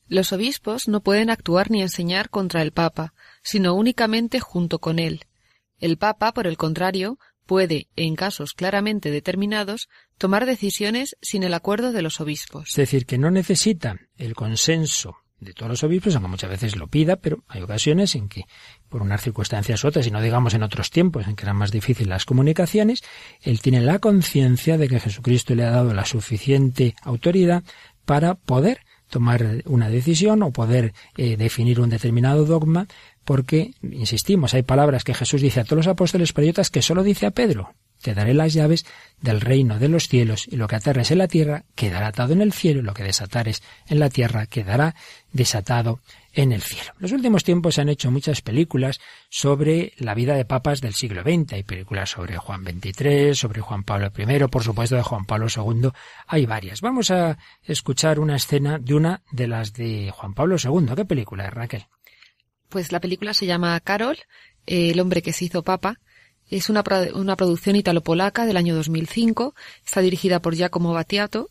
[0.07, 3.13] Los obispos no pueden actuar ni enseñar contra el Papa,
[3.43, 5.25] sino únicamente junto con él.
[5.79, 7.17] El Papa, por el contrario,
[7.51, 12.69] puede, en casos claramente determinados, tomar decisiones sin el acuerdo de los obispos.
[12.69, 16.87] Es decir, que no necesita el consenso de todos los obispos, aunque muchas veces lo
[16.87, 18.45] pida, pero hay ocasiones en que,
[18.87, 21.71] por unas circunstancias u otras, y no digamos en otros tiempos en que eran más
[21.71, 23.03] difíciles las comunicaciones,
[23.41, 27.65] él tiene la conciencia de que Jesucristo le ha dado la suficiente autoridad
[28.05, 28.79] para poder
[29.11, 32.87] tomar una decisión o poder eh, definir un determinado dogma
[33.23, 36.81] porque, insistimos, hay palabras que Jesús dice a todos los apóstoles, pero hay otras que
[36.81, 37.73] solo dice a Pedro.
[38.01, 38.85] Te daré las llaves
[39.21, 42.41] del reino de los cielos, y lo que aterres en la tierra quedará atado en
[42.41, 44.95] el cielo, y lo que desatares en la tierra quedará
[45.31, 45.99] desatado
[46.33, 46.91] en el cielo.
[46.95, 48.99] En los últimos tiempos se han hecho muchas películas
[49.29, 51.53] sobre la vida de papas del siglo XX.
[51.53, 55.89] Hay películas sobre Juan XXIII, sobre Juan Pablo I, por supuesto de Juan Pablo II.
[56.27, 56.81] Hay varias.
[56.81, 60.95] Vamos a escuchar una escena de una de las de Juan Pablo II.
[60.95, 61.85] ¿Qué película es, Raquel?
[62.71, 64.17] Pues la película se llama Carol,
[64.65, 65.99] el hombre que se hizo papa.
[66.49, 69.53] Es una, una producción italo-polaca del año 2005.
[69.85, 71.49] Está dirigida por Giacomo Battiato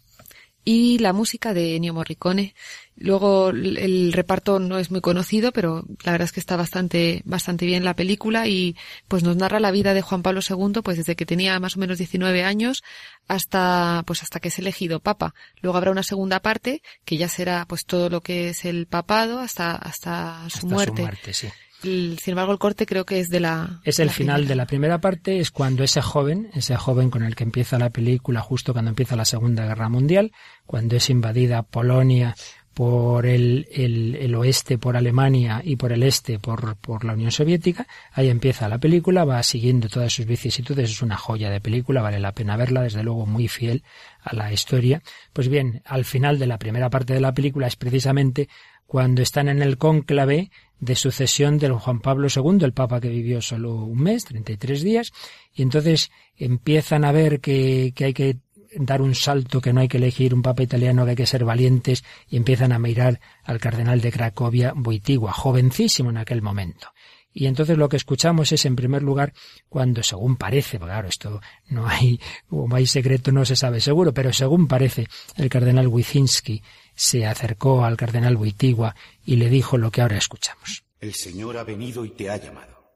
[0.64, 2.54] y la música de Ennio Morricone.
[2.96, 7.64] Luego el reparto no es muy conocido, pero la verdad es que está bastante, bastante
[7.64, 8.76] bien la película y
[9.08, 11.80] pues nos narra la vida de Juan Pablo II pues desde que tenía más o
[11.80, 12.82] menos 19 años
[13.26, 15.34] hasta, pues hasta que es elegido papa.
[15.62, 19.38] Luego habrá una segunda parte que ya será pues todo lo que es el papado
[19.38, 20.96] hasta, hasta su muerte.
[20.96, 21.48] Su muerte sí
[21.82, 23.80] sin embargo, el corte creo que es de la.
[23.84, 27.34] Es el final de la primera parte, es cuando ese joven, ese joven con el
[27.34, 30.32] que empieza la película, justo cuando empieza la Segunda Guerra Mundial,
[30.66, 32.34] cuando es invadida Polonia
[32.74, 37.30] por el, el, el, oeste por Alemania y por el este por, por la Unión
[37.30, 37.86] Soviética.
[38.12, 42.20] Ahí empieza la película, va siguiendo todas sus vicisitudes, es una joya de película, vale
[42.20, 43.82] la pena verla, desde luego muy fiel
[44.22, 45.02] a la historia.
[45.32, 48.48] Pues bien, al final de la primera parte de la película es precisamente
[48.90, 53.40] cuando están en el cónclave de sucesión del Juan Pablo II, el Papa que vivió
[53.40, 55.12] solo un mes, 33 días,
[55.54, 58.38] y entonces empiezan a ver que, hay que
[58.74, 61.44] dar un salto, que no hay que elegir un papa italiano, que hay que ser
[61.44, 66.88] valientes, y empiezan a mirar al cardenal de Cracovia, Boitigua, jovencísimo en aquel momento.
[67.32, 69.32] Y entonces lo que escuchamos es, en primer lugar,
[69.68, 72.18] cuando según parece, claro, esto no hay,
[72.48, 76.60] como hay secreto no se sabe seguro, pero según parece, el cardenal Wyszynski
[77.00, 78.94] se acercó al cardenal Wittigua
[79.24, 80.84] y le dijo lo que ahora escuchamos.
[81.00, 82.92] El Señor ha venido y te ha llamado.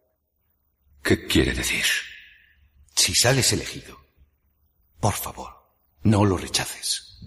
[1.02, 1.86] ¿Qué quiere decir?
[2.94, 3.98] Si sales elegido,
[5.00, 5.54] por favor,
[6.02, 7.18] no lo rechaces.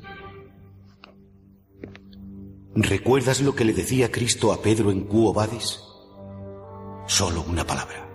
[2.76, 5.80] ¿Recuerdas lo que le decía Cristo a Pedro en Cuobades?
[7.08, 8.07] Solo una palabra.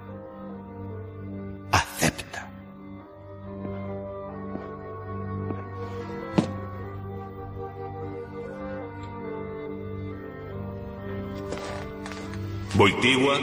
[12.82, 13.38] Boitigua,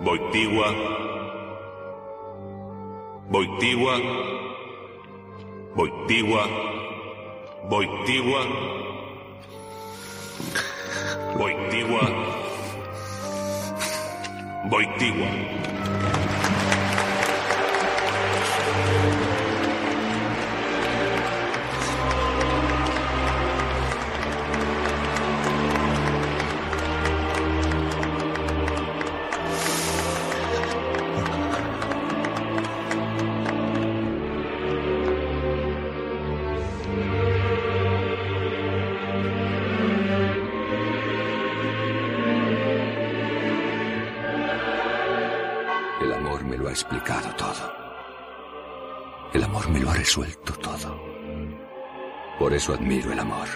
[0.00, 0.68] Boitigua,
[3.32, 3.94] Boitigua,
[5.74, 6.44] Boitigua,
[7.68, 8.44] Boitigua,
[14.70, 15.28] Boitigua.
[52.58, 53.48] Eso admiro el amor,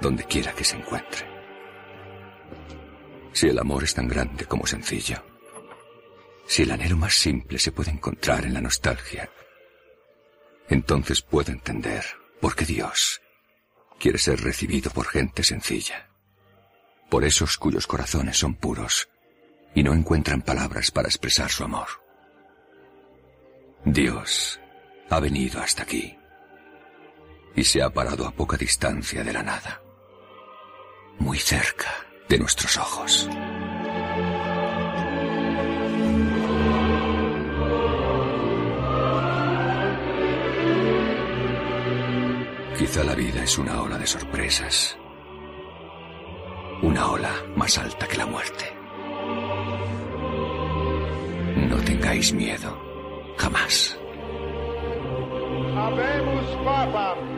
[0.00, 1.26] donde quiera que se encuentre.
[3.32, 5.22] Si el amor es tan grande como sencillo,
[6.46, 9.30] si el anhelo más simple se puede encontrar en la nostalgia,
[10.70, 12.04] entonces puedo entender
[12.40, 13.20] por qué Dios
[13.98, 16.08] quiere ser recibido por gente sencilla,
[17.10, 19.10] por esos cuyos corazones son puros
[19.74, 21.88] y no encuentran palabras para expresar su amor.
[23.84, 24.58] Dios
[25.10, 26.17] ha venido hasta aquí
[27.54, 29.82] y se ha parado a poca distancia de la nada,
[31.18, 31.88] muy cerca
[32.28, 33.28] de nuestros ojos.
[42.78, 44.96] Quizá la vida es una ola de sorpresas,
[46.82, 48.72] una ola más alta que la muerte.
[51.68, 52.78] No tengáis miedo
[53.36, 53.98] jamás.
[56.64, 57.37] Papam.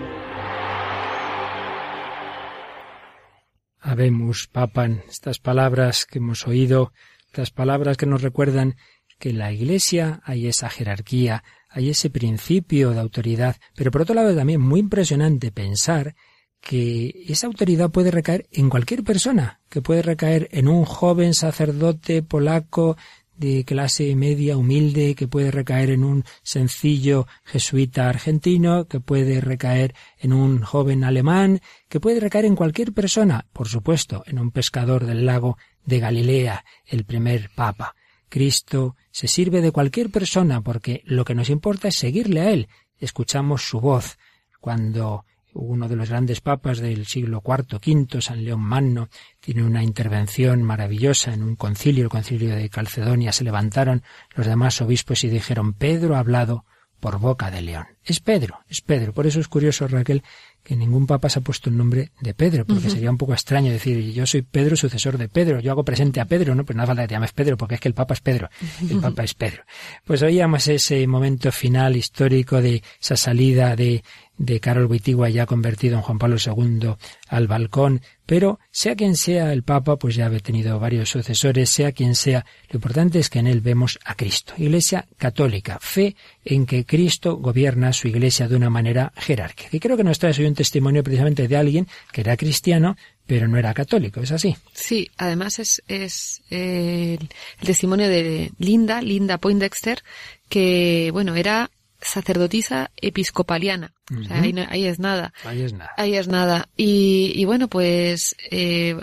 [3.91, 5.01] Habemus Papam.
[5.09, 6.93] Estas palabras que hemos oído,
[7.26, 8.76] estas palabras que nos recuerdan
[9.18, 14.14] que en la Iglesia hay esa jerarquía, hay ese principio de autoridad, pero por otro
[14.14, 16.14] lado también muy impresionante pensar
[16.61, 22.22] que esa autoridad puede recaer en cualquier persona, que puede recaer en un joven sacerdote
[22.22, 22.97] polaco
[23.41, 29.95] de clase media humilde que puede recaer en un sencillo jesuita argentino, que puede recaer
[30.18, 35.07] en un joven alemán, que puede recaer en cualquier persona, por supuesto, en un pescador
[35.07, 37.97] del lago de Galilea, el primer papa.
[38.28, 42.68] Cristo se sirve de cualquier persona porque lo que nos importa es seguirle a Él.
[42.99, 44.18] Escuchamos su voz
[44.61, 45.24] cuando
[45.55, 49.09] uno de los grandes papas del siglo IV, V, San León Magno,
[49.41, 54.03] tiene una intervención maravillosa en un concilio, el concilio de Calcedonia, se levantaron
[54.35, 56.65] los demás obispos y dijeron, Pedro ha hablado
[57.01, 57.87] por boca de león.
[58.05, 59.13] Es Pedro, es Pedro.
[59.13, 60.23] Por eso es curioso, Raquel,
[60.63, 63.73] que ningún papa se ha puesto el nombre de Pedro, porque sería un poco extraño
[63.73, 66.83] decir, yo soy Pedro, sucesor de Pedro, yo hago presente a Pedro, no, pues no
[66.83, 68.51] hace falta que te llames Pedro, porque es que el papa es Pedro,
[68.89, 69.65] el papa es Pedro.
[70.05, 74.05] Pues oíamos ese momento final histórico de esa salida de
[74.41, 76.95] de Carol Wittigua ya convertido en Juan Pablo II
[77.28, 81.93] al balcón, pero sea quien sea el Papa, pues ya ha tenido varios sucesores, sea
[81.93, 84.55] quien sea, lo importante es que en él vemos a Cristo.
[84.57, 89.68] Iglesia católica, fe en que Cristo gobierna su iglesia de una manera jerárquica.
[89.72, 93.47] Y creo que nos trae hoy un testimonio precisamente de alguien que era cristiano, pero
[93.47, 94.57] no era católico, ¿es así?
[94.72, 100.03] Sí, además es, es eh, el, testimonio de Linda, Linda Poindexter,
[100.49, 101.70] que, bueno, era
[102.01, 103.93] sacerdotisa episcopaliana.
[104.11, 105.33] o sea, ahí, es nada.
[105.45, 105.91] Ahí es nada.
[105.97, 106.69] Ahí es nada.
[106.77, 108.97] Y, y bueno, pues eh,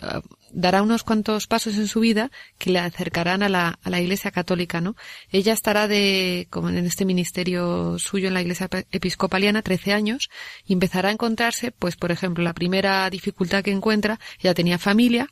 [0.51, 4.31] dará unos cuantos pasos en su vida que le acercarán a la, a la Iglesia
[4.31, 4.95] Católica, ¿no?
[5.31, 10.29] Ella estará de, como en este ministerio suyo en la Iglesia Episcopaliana, 13 años,
[10.65, 15.29] y empezará a encontrarse, pues, por ejemplo, la primera dificultad que encuentra, ella tenía familia,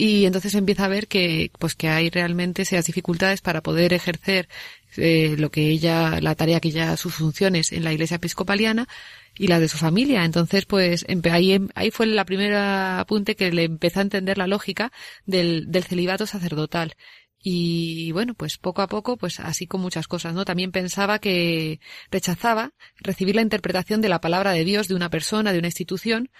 [0.00, 4.48] y entonces empieza a ver que pues que hay realmente esas dificultades para poder ejercer
[4.96, 8.88] eh, lo que ella, la tarea que ella, sus funciones en la iglesia episcopaliana
[9.36, 10.24] y la de su familia.
[10.24, 14.46] Entonces, pues ahí, em, ahí fue la primera apunte que le empezó a entender la
[14.46, 14.90] lógica
[15.26, 16.96] del, del celibato sacerdotal.
[17.42, 20.44] Y bueno, pues poco a poco, pues así con muchas cosas, ¿no?
[20.44, 21.80] También pensaba que
[22.10, 26.30] rechazaba recibir la interpretación de la palabra de Dios de una persona, de una institución.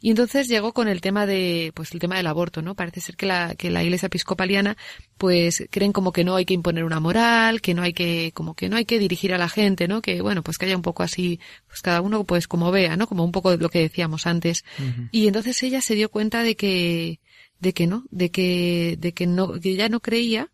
[0.00, 2.74] Y entonces llegó con el tema de, pues el tema del aborto, ¿no?
[2.74, 4.76] Parece ser que la, que la iglesia episcopaliana,
[5.18, 8.54] pues creen como que no hay que imponer una moral, que no hay que, como
[8.54, 10.02] que no hay que dirigir a la gente, ¿no?
[10.02, 11.38] Que bueno, pues que haya un poco así,
[11.68, 13.06] pues cada uno pues como vea, ¿no?
[13.06, 14.64] Como un poco lo que decíamos antes.
[15.12, 17.20] Y entonces ella se dio cuenta de que,
[17.60, 20.50] de que no, de que, de que no, que ya no creía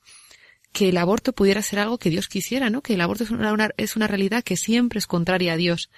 [0.73, 2.83] que el aborto pudiera ser algo que Dios quisiera, ¿no?
[2.83, 5.91] Que el aborto es una, es una realidad que siempre es contraria a Dios.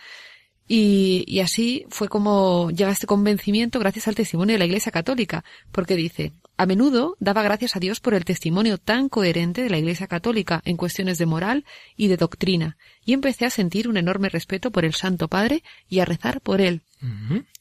[0.69, 5.43] Y, y, así fue como llega este convencimiento gracias al testimonio de la Iglesia Católica,
[5.73, 9.79] porque dice, a menudo daba gracias a Dios por el testimonio tan coherente de la
[9.79, 11.65] Iglesia Católica en cuestiones de moral
[11.97, 16.01] y de doctrina, y empecé a sentir un enorme respeto por el Santo Padre y
[16.01, 16.83] a rezar por él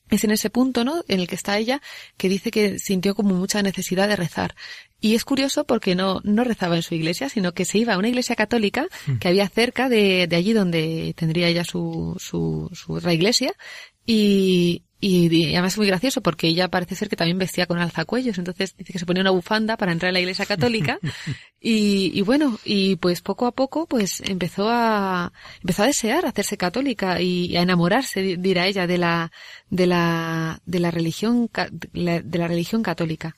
[0.10, 1.04] es en ese punto, ¿no?
[1.08, 1.82] En el que está ella,
[2.18, 4.56] que dice que sintió como mucha necesidad de rezar.
[5.00, 7.98] Y es curioso porque no, no rezaba en su iglesia, sino que se iba a
[7.98, 9.18] una iglesia católica mm.
[9.18, 13.14] que había cerca de, de allí donde tendría ella su, su, su otra
[14.08, 14.84] iglesia.
[15.00, 18.40] Y, y, además es muy gracioso porque ella parece ser que también vestía con alzacuellos,
[18.40, 20.98] entonces dice que se ponía una bufanda para entrar a la iglesia católica
[21.62, 25.32] y, y, bueno, y pues poco a poco pues empezó a,
[25.62, 29.32] empezó a desear hacerse católica y, a enamorarse, dirá ella, de la,
[29.70, 31.48] de la, de la religión,
[31.94, 33.36] de la religión católica.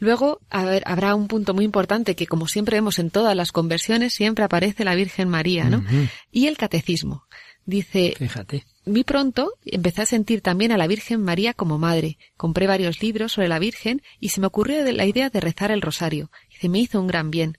[0.00, 3.50] Luego, a ver, habrá un punto muy importante que, como siempre vemos en todas las
[3.50, 5.84] conversiones, siempre aparece la Virgen María, ¿no?
[6.30, 7.24] Y el catecismo.
[7.66, 8.64] Dice, Fíjate.
[8.88, 12.16] Muy pronto empecé a sentir también a la Virgen María como madre.
[12.36, 15.82] Compré varios libros sobre la Virgen y se me ocurrió la idea de rezar el
[15.82, 16.30] rosario.
[16.50, 17.58] Y se me hizo un gran bien.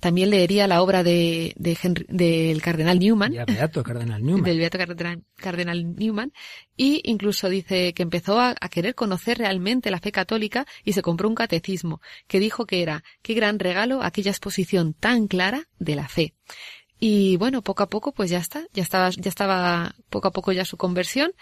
[0.00, 3.32] También leería la obra de, del cardenal Newman.
[3.46, 4.44] Beato Cardenal Newman.
[4.44, 4.78] Del Beato
[5.36, 6.32] cardenal, Newman.
[6.76, 11.02] Y incluso dice que empezó a, a, querer conocer realmente la fe católica y se
[11.02, 15.94] compró un catecismo que dijo que era qué gran regalo aquella exposición tan clara de
[15.94, 16.34] la fe.
[17.00, 20.52] Y bueno, poco a poco pues ya está, ya estaba, ya estaba poco a poco
[20.52, 21.32] ya su conversión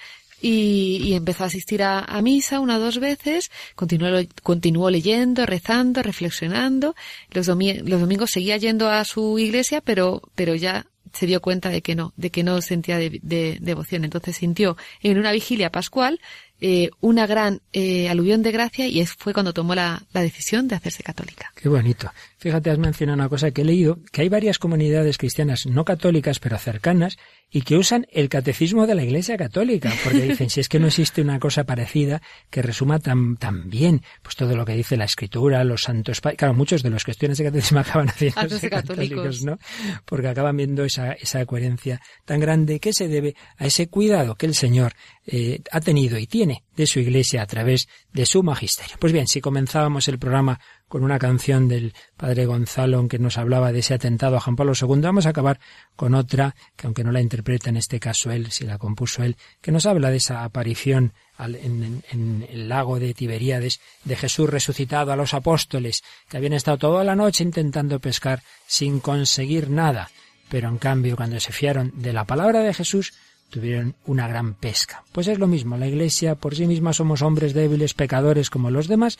[0.41, 4.09] y, y empezó a asistir a, misa una o dos veces, continuó,
[4.43, 6.95] continuó leyendo, rezando, reflexionando,
[7.31, 11.83] los, los domingos seguía yendo a su iglesia, pero, pero ya se dio cuenta de
[11.83, 14.05] que no, de que no sentía de, devoción.
[14.05, 16.21] Entonces sintió en una vigilia pascual
[16.61, 20.69] eh, una gran eh, aluvión de gracia y es, fue cuando tomó la, la, decisión
[20.69, 21.53] de hacerse católica.
[21.55, 22.13] Qué bonito.
[22.39, 26.39] Fíjate, has mencionado una cosa que he leído, que hay varias comunidades cristianas no católicas,
[26.39, 27.16] pero cercanas,
[27.51, 30.86] y que usan el catecismo de la Iglesia Católica, porque dicen, si es que no
[30.86, 35.05] existe una cosa parecida que resuma tan, tan bien, pues todo lo que dice la
[35.05, 39.59] Escritura, los santos claro, muchos de los cuestiones de catecismo acaban haciéndose católicos, ¿no?
[40.05, 44.47] Porque acaban viendo esa, esa coherencia tan grande que se debe a ese cuidado que
[44.47, 44.93] el Señor
[45.26, 48.97] eh, ha tenido y tiene de su Iglesia a través de su magisterio.
[49.01, 53.72] Pues bien, si comenzábamos el programa con una canción del padre Gonzalo que nos hablaba
[53.72, 55.01] de ese atentado a Juan Pablo II.
[55.01, 55.59] Vamos a acabar
[55.97, 59.37] con otra, que aunque no la interpreta en este caso él, si la compuso él,
[59.61, 62.03] que nos habla de esa aparición en,
[62.49, 67.16] el lago de Tiberíades de Jesús resucitado a los apóstoles, que habían estado toda la
[67.16, 70.11] noche intentando pescar sin conseguir nada.
[70.49, 73.12] Pero en cambio, cuando se fiaron de la palabra de Jesús,
[73.51, 75.05] tuvieron una gran pesca.
[75.12, 78.88] Pues es lo mismo, la Iglesia por sí misma somos hombres débiles, pecadores como los
[78.88, 79.18] demás,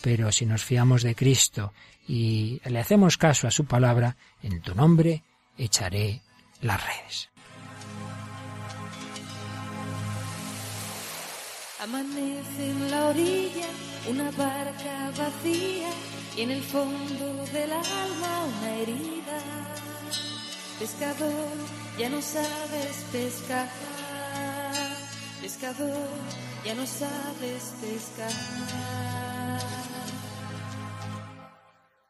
[0.00, 1.72] pero si nos fiamos de Cristo
[2.06, 5.22] y le hacemos caso a su palabra, en tu nombre
[5.56, 6.22] echaré
[6.62, 7.30] las redes.
[11.82, 13.68] Amanece en la orilla
[14.08, 15.90] una barca vacía
[16.36, 19.38] y en el fondo una herida.
[20.78, 21.48] Pescador,
[22.00, 23.68] ya no sabes pescar.
[25.42, 26.08] Pescador,
[26.64, 28.32] ya no sabes pescar.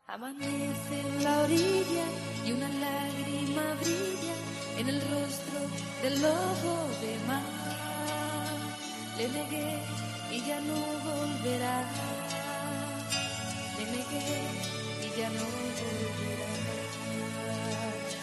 [0.07, 2.07] Amanece en la orilla
[2.47, 4.37] y una lágrima brilla
[4.79, 5.59] en el rostro
[6.03, 7.71] del lobo de mar
[9.19, 9.79] le negué
[10.31, 10.79] y ya no
[11.09, 11.79] volverá.
[13.77, 14.41] Le negué
[15.05, 16.80] y ya no volverá.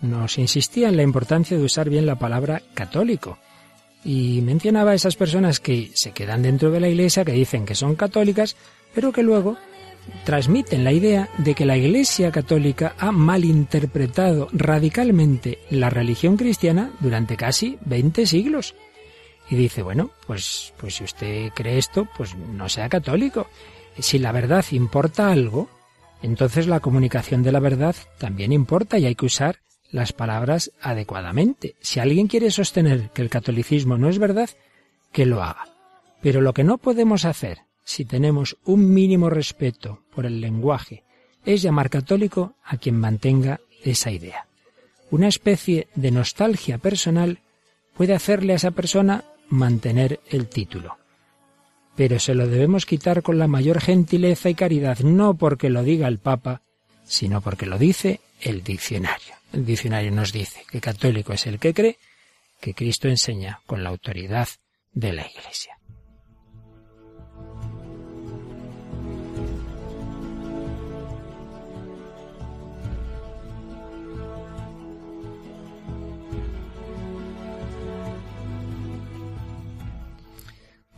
[0.00, 3.38] nos insistía en la importancia de usar bien la palabra católico.
[4.04, 7.74] Y mencionaba a esas personas que se quedan dentro de la iglesia, que dicen que
[7.74, 8.56] son católicas,
[8.94, 9.56] pero que luego
[10.24, 17.36] transmiten la idea de que la Iglesia católica ha malinterpretado radicalmente la religión cristiana durante
[17.36, 18.74] casi 20 siglos.
[19.48, 23.48] Y dice, bueno, pues, pues si usted cree esto, pues no sea católico.
[23.98, 25.68] Si la verdad importa algo,
[26.22, 29.58] entonces la comunicación de la verdad también importa y hay que usar
[29.90, 31.76] las palabras adecuadamente.
[31.80, 34.50] Si alguien quiere sostener que el catolicismo no es verdad,
[35.12, 35.68] que lo haga.
[36.20, 41.04] Pero lo que no podemos hacer, si tenemos un mínimo respeto por el lenguaje,
[41.44, 44.46] es llamar católico a quien mantenga esa idea.
[45.10, 47.38] Una especie de nostalgia personal
[47.94, 50.96] puede hacerle a esa persona mantener el título.
[51.94, 56.08] Pero se lo debemos quitar con la mayor gentileza y caridad, no porque lo diga
[56.08, 56.62] el Papa,
[57.04, 59.34] sino porque lo dice el diccionario.
[59.52, 61.98] El diccionario nos dice que católico es el que cree
[62.60, 64.48] que Cristo enseña con la autoridad
[64.92, 65.78] de la Iglesia.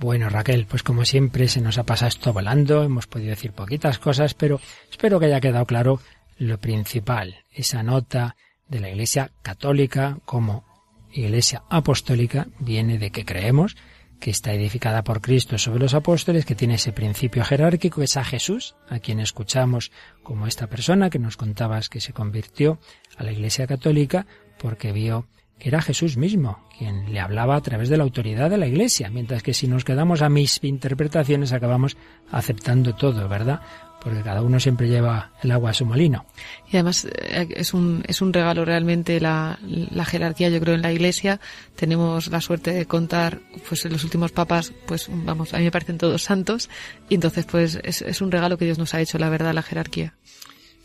[0.01, 3.99] Bueno, Raquel, pues como siempre se nos ha pasado esto volando, hemos podido decir poquitas
[3.99, 4.61] cosas, pero
[4.91, 6.01] espero que haya quedado claro
[6.39, 8.37] lo principal, esa nota
[8.69, 10.65] de la Iglesia católica como
[11.13, 13.77] Iglesia apostólica viene de que creemos
[14.21, 18.25] que está edificada por Cristo sobre los apóstoles, que tiene ese principio jerárquico, es a
[18.25, 22.81] Jesús, a quien escuchamos como esta persona que nos contabas que se convirtió
[23.17, 24.27] a la Iglesia católica
[24.59, 25.29] porque vio
[25.59, 29.11] que era Jesús mismo quien le hablaba a través de la autoridad de la Iglesia,
[29.11, 31.97] mientras que si nos quedamos a mis interpretaciones acabamos
[32.31, 33.61] aceptando todo, ¿verdad?
[34.01, 36.25] Porque cada uno siempre lleva el agua a su molino.
[36.71, 40.83] Y además eh, es un, es un regalo realmente la, la jerarquía, yo creo, en
[40.83, 41.41] la Iglesia.
[41.75, 45.99] Tenemos la suerte de contar, pues los últimos papas, pues vamos, a mí me parecen
[45.99, 46.71] todos santos.
[47.09, 49.63] Y entonces, pues es, es un regalo que Dios nos ha hecho, la verdad, la
[49.63, 50.15] jerarquía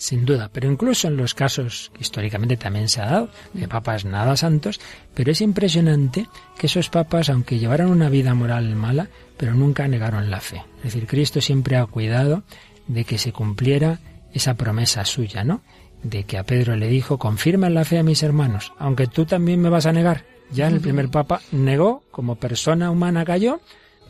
[0.04, 4.04] sin duda, pero incluso en los casos que históricamente también se ha dado, de papas
[4.04, 4.82] nada santos,
[5.14, 6.28] pero es impresionante
[6.58, 10.64] que esos papas, aunque llevaran una vida moral mala, pero nunca negaron la fe.
[10.80, 12.43] Es decir, Cristo siempre ha cuidado
[12.88, 13.99] de que se cumpliera
[14.34, 15.62] esa promesa suya, ¿no?
[16.04, 19.62] De que a Pedro le dijo, confirma la fe a mis hermanos, aunque tú también
[19.62, 20.26] me vas a negar.
[20.51, 23.62] Ya el primer papa negó, como persona humana cayó,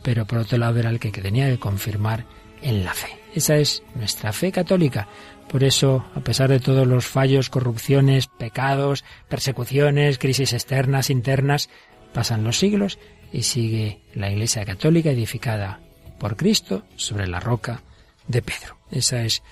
[0.02, 2.26] pero por otro lado era el que tenía que confirmar
[2.64, 3.16] en la fe.
[3.34, 5.06] Esa es nuestra fe católica.
[5.48, 11.68] Por eso, a pesar de todos los fallos, corrupciones, pecados, persecuciones, crisis externas, internas,
[12.12, 12.98] pasan los siglos
[13.32, 15.80] y sigue la Iglesia Católica edificada
[16.18, 17.82] por Cristo sobre la roca
[18.26, 18.78] de Pedro.
[18.90, 19.42] Esa es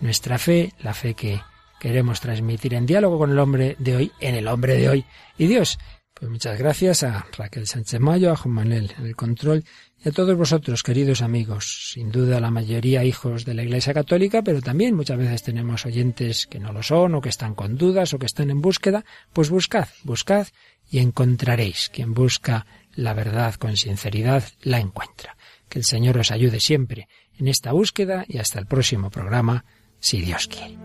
[0.00, 1.40] nuestra fe, la fe que
[1.78, 5.04] queremos transmitir en diálogo con el hombre de hoy, en el hombre de hoy.
[5.38, 5.78] Y Dios,
[6.18, 9.64] pues muchas gracias a Raquel Sánchez Mayo, a Juan Manuel en el control
[10.02, 11.90] y a todos vosotros, queridos amigos.
[11.92, 16.46] Sin duda la mayoría hijos de la Iglesia Católica, pero también muchas veces tenemos oyentes
[16.46, 19.04] que no lo son o que están con dudas o que están en búsqueda.
[19.34, 20.46] Pues buscad, buscad
[20.90, 21.90] y encontraréis.
[21.92, 22.64] Quien busca
[22.94, 25.36] la verdad con sinceridad la encuentra.
[25.68, 27.08] Que el Señor os ayude siempre
[27.38, 29.66] en esta búsqueda y hasta el próximo programa,
[30.00, 30.78] si Dios quiere.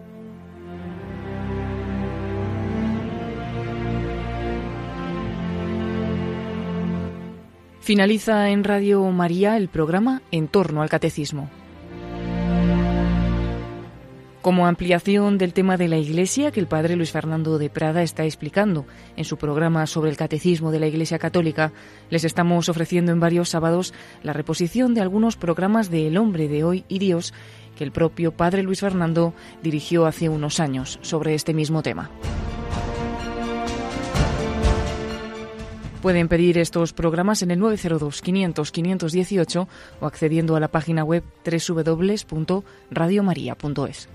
[7.82, 11.50] Finaliza en Radio María el programa En torno al Catecismo.
[14.44, 18.24] Como ampliación del tema de la Iglesia que el padre Luis Fernando de Prada está
[18.24, 21.74] explicando en su programa sobre el Catecismo de la Iglesia Católica,
[22.12, 26.64] les estamos ofreciendo en varios sábados la reposición de algunos programas de El hombre de
[26.64, 27.34] hoy y Dios
[27.76, 32.12] que el propio padre Luis Fernando dirigió hace unos años sobre este mismo tema.
[36.02, 39.68] Pueden pedir estos programas en el 902 500 518
[40.00, 44.10] o accediendo a la página web www.radiomaria.es.